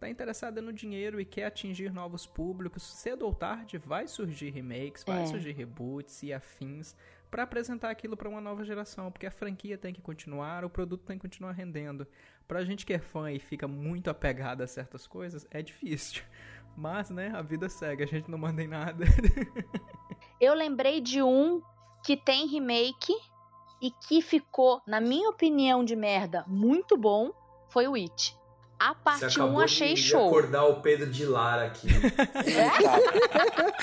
[0.00, 2.82] tá interessada no dinheiro e quer atingir novos públicos.
[2.82, 5.26] Cedo ou tarde vai surgir remakes, vai É.
[5.26, 6.96] surgir reboots e afins
[7.34, 11.02] pra apresentar aquilo pra uma nova geração, porque a franquia tem que continuar, o produto
[11.02, 12.06] tem que continuar rendendo.
[12.46, 16.22] Pra gente que é fã e fica muito apegado a certas coisas, é difícil.
[16.76, 19.04] Mas, né, a vida segue, a gente não manda em nada.
[20.40, 21.60] Eu lembrei de um
[22.04, 23.12] que tem remake
[23.82, 27.32] e que ficou, na minha opinião de merda, muito bom.
[27.68, 28.38] Foi o It.
[28.78, 30.26] A parte 1 acabou achei de, de show.
[30.28, 31.88] acordar o Pedro de Lara aqui.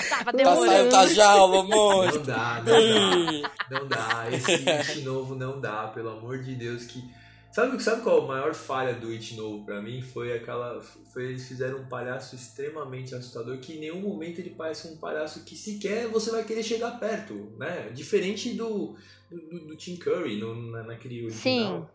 [0.08, 0.66] Tava Tá demorando.
[0.66, 3.50] saindo da jaula, Não dá, não dá.
[3.70, 4.26] Não dá.
[4.30, 6.84] Esse It novo não dá, pelo amor de Deus.
[6.84, 7.02] Que...
[7.52, 10.00] Sabe, sabe qual a maior falha do It novo pra mim?
[10.02, 10.80] Foi aquela.
[11.12, 15.44] Foi eles fizeram um palhaço extremamente assustador que em nenhum momento ele parece um palhaço
[15.44, 17.90] que sequer você vai querer chegar perto, né?
[17.94, 18.96] Diferente do,
[19.30, 21.90] do, do Tim Curry no, na, naquele original.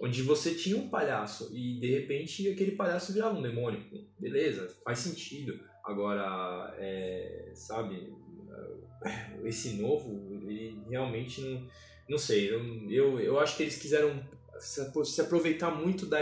[0.00, 3.82] Onde você tinha um palhaço e de repente aquele palhaço virava um demônio.
[4.18, 5.58] Beleza, faz sentido.
[5.84, 8.12] Agora, é, sabe,
[9.44, 10.10] esse novo,
[10.48, 11.66] ele realmente não.
[12.08, 14.22] Não sei, eu, eu, acho que eles quiseram
[14.58, 16.18] se apro- se aproveitar muito da,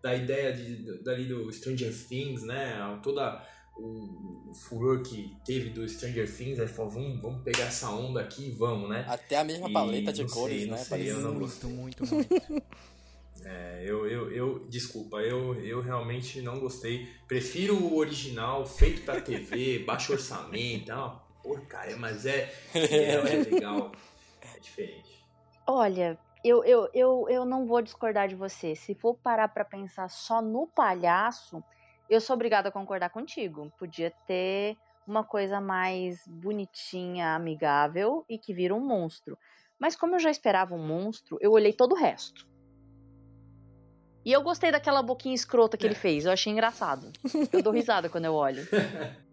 [0.00, 2.76] da ideia de, dali do Stranger Things, né?
[3.02, 3.44] Toda
[3.76, 8.20] o, o furor que teve do Stranger Things, aí falou, vamos, vamos pegar essa onda
[8.20, 9.04] aqui e vamos, né?
[9.08, 10.84] Até a mesma E paleta de sei, cores, não né?
[10.84, 12.34] sei, eu não muito, muito, muito.
[13.46, 17.06] É, eu, eu, eu, desculpa, eu, eu realmente não gostei.
[17.28, 23.36] Prefiro o original feito pra TV, baixo orçamento, é uma porcaria, mas é, é, é
[23.42, 23.92] legal,
[24.40, 25.24] é diferente.
[25.66, 28.74] Olha, eu, eu, eu, eu não vou discordar de você.
[28.74, 31.64] Se for parar pra pensar só no palhaço,
[32.08, 33.72] eu sou obrigada a concordar contigo.
[33.78, 34.76] Podia ter
[35.06, 39.38] uma coisa mais bonitinha, amigável e que vira um monstro.
[39.78, 42.46] Mas como eu já esperava um monstro, eu olhei todo o resto.
[44.24, 46.24] E eu gostei daquela boquinha escrota que ele fez.
[46.24, 47.12] Eu achei engraçado.
[47.52, 48.66] Eu dou risada quando eu olho.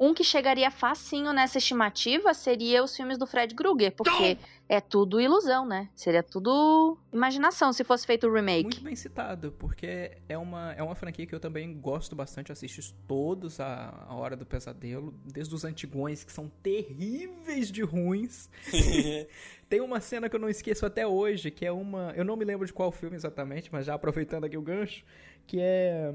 [0.00, 5.20] Um que chegaria facinho nessa estimativa seria os filmes do Fred Krueger, porque é tudo
[5.20, 5.90] ilusão, né?
[5.94, 8.62] Seria tudo imaginação se fosse feito o remake.
[8.62, 12.94] Muito bem citado, porque é uma, é uma franquia que eu também gosto bastante, assisto
[13.06, 18.48] todos a, a Hora do Pesadelo, desde os antigões, que são terríveis de ruins.
[19.68, 22.14] Tem uma cena que eu não esqueço até hoje, que é uma.
[22.16, 25.04] Eu não me lembro de qual filme exatamente, mas já aproveitando aqui o gancho,
[25.46, 26.14] que é.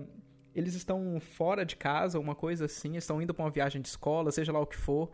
[0.56, 4.32] Eles estão fora de casa, uma coisa assim, estão indo pra uma viagem de escola,
[4.32, 5.12] seja lá o que for,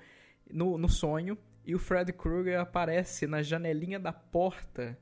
[0.50, 4.98] no, no sonho, e o Fred Krueger aparece na janelinha da porta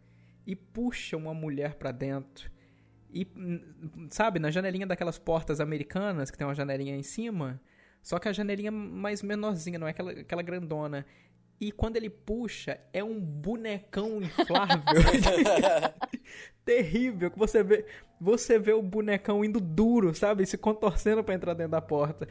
[0.48, 2.50] e puxa uma mulher pra dentro.
[3.12, 3.28] E,
[4.10, 7.60] sabe, na janelinha daquelas portas americanas, que tem uma janelinha em cima,
[8.02, 11.06] só que a janelinha mais menorzinha, não é aquela, aquela grandona.
[11.62, 14.82] E quando ele puxa, é um bonecão inflável.
[16.64, 17.84] terrível, que você vê,
[18.22, 20.46] você vê o bonecão indo duro, sabe?
[20.46, 22.28] Se contorcendo para entrar dentro da porta.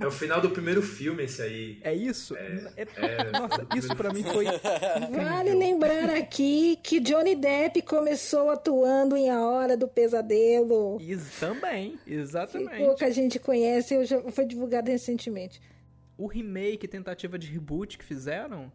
[0.00, 1.78] É o final do primeiro filme esse aí.
[1.82, 2.34] É isso?
[2.36, 4.46] É, É- é, nossa, isso para mim foi
[5.10, 10.98] Vale lembrar aqui que Johnny Depp começou atuando em A Hora do Pesadelo.
[11.00, 12.78] Isso também, Que exatamente.
[12.78, 15.60] pouca gente conhece, eu já foi divulgado recentemente.
[16.22, 18.72] O remake, tentativa de reboot que fizeram,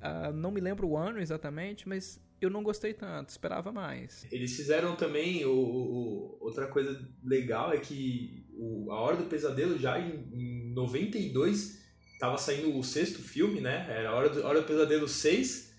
[0.00, 4.26] ah, não me lembro o ano exatamente, mas eu não gostei tanto, esperava mais.
[4.30, 6.92] Eles fizeram também o, o- outra coisa
[7.24, 11.82] legal é que o, a Hora do Pesadelo já em, em 92
[12.20, 13.86] tava saindo o sexto filme, né?
[13.88, 15.72] Era a Hora do, Hora do Pesadelo 6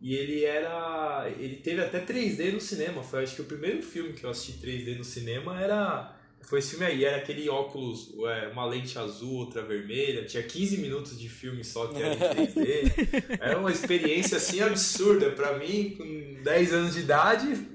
[0.00, 3.02] e ele era ele teve até 3D no cinema.
[3.02, 6.70] Foi acho que o primeiro filme que eu assisti 3D no cinema era foi esse
[6.70, 11.28] filme aí, era aquele óculos, é, uma lente azul, outra vermelha, tinha 15 minutos de
[11.28, 13.38] filme só que era em 3D.
[13.40, 17.66] Era uma experiência assim absurda pra mim, com 10 anos de idade,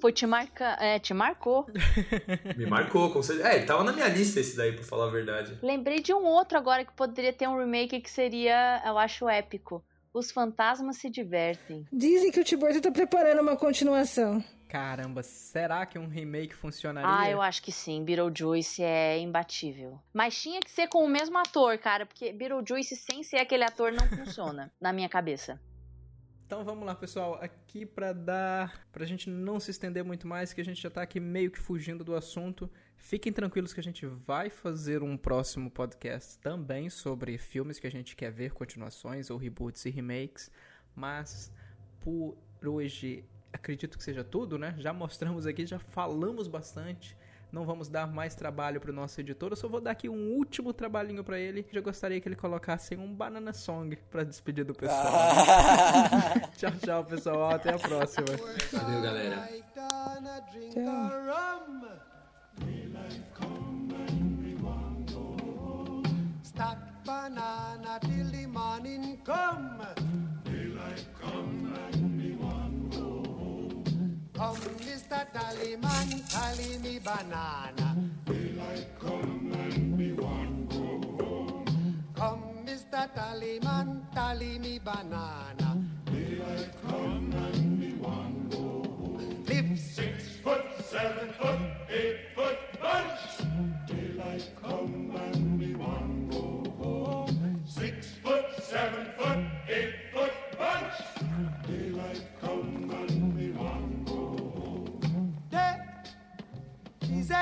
[0.00, 0.76] Foi te marca...
[0.80, 1.66] é, te marcou.
[2.56, 3.48] me marcou, com certeza.
[3.48, 5.58] É, tava na minha lista esse daí, pra falar a verdade.
[5.62, 9.84] Lembrei de um outro agora que poderia ter um remake que seria, eu acho, épico.
[10.12, 11.86] Os fantasmas se divertem.
[11.92, 14.42] Dizem que o Tim Burton tá preparando uma continuação.
[14.68, 17.10] Caramba, será que um remake funcionaria?
[17.10, 18.04] Ah, eu acho que sim.
[18.04, 20.00] Beetlejuice é imbatível.
[20.12, 23.92] Mas tinha que ser com o mesmo ator, cara, porque Beetlejuice sem ser aquele ator
[23.92, 25.60] não funciona, na minha cabeça.
[26.46, 27.38] Então vamos lá, pessoal.
[27.40, 28.86] Aqui pra dar.
[28.90, 31.58] pra gente não se estender muito mais, que a gente já tá aqui meio que
[31.60, 32.68] fugindo do assunto.
[33.00, 37.90] Fiquem tranquilos que a gente vai fazer um próximo podcast também sobre filmes que a
[37.90, 40.50] gente quer ver, continuações ou reboots e remakes.
[40.94, 41.50] Mas
[42.00, 44.74] por hoje acredito que seja tudo, né?
[44.78, 47.16] Já mostramos aqui, já falamos bastante.
[47.50, 49.50] Não vamos dar mais trabalho pro nosso editor.
[49.50, 51.66] Eu só vou dar aqui um último trabalhinho pra ele.
[51.72, 55.32] Já gostaria que ele colocasse um banana song pra despedir do pessoal.
[56.56, 57.50] tchau, tchau, pessoal.
[57.50, 58.26] Até a próxima.
[58.72, 59.48] Valeu, galera.
[60.68, 62.09] Stack
[67.34, 69.80] banana till the morning come.
[70.44, 74.20] Daylight come and me want go home.
[74.34, 74.56] Come,
[74.86, 75.26] Mr.
[75.32, 77.96] Tallyman, tally me banana.
[78.26, 82.04] Daylight come and me want go home.
[82.16, 83.08] Come, Mr.
[83.14, 85.78] Tallyman, tally me banana.
[86.06, 89.44] Daylight come and me want go home.
[89.46, 91.60] Live six foot, seven foot,
[91.90, 93.46] eight foot bunch.
[93.86, 95.49] Daylight come and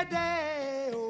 [0.05, 1.08] day.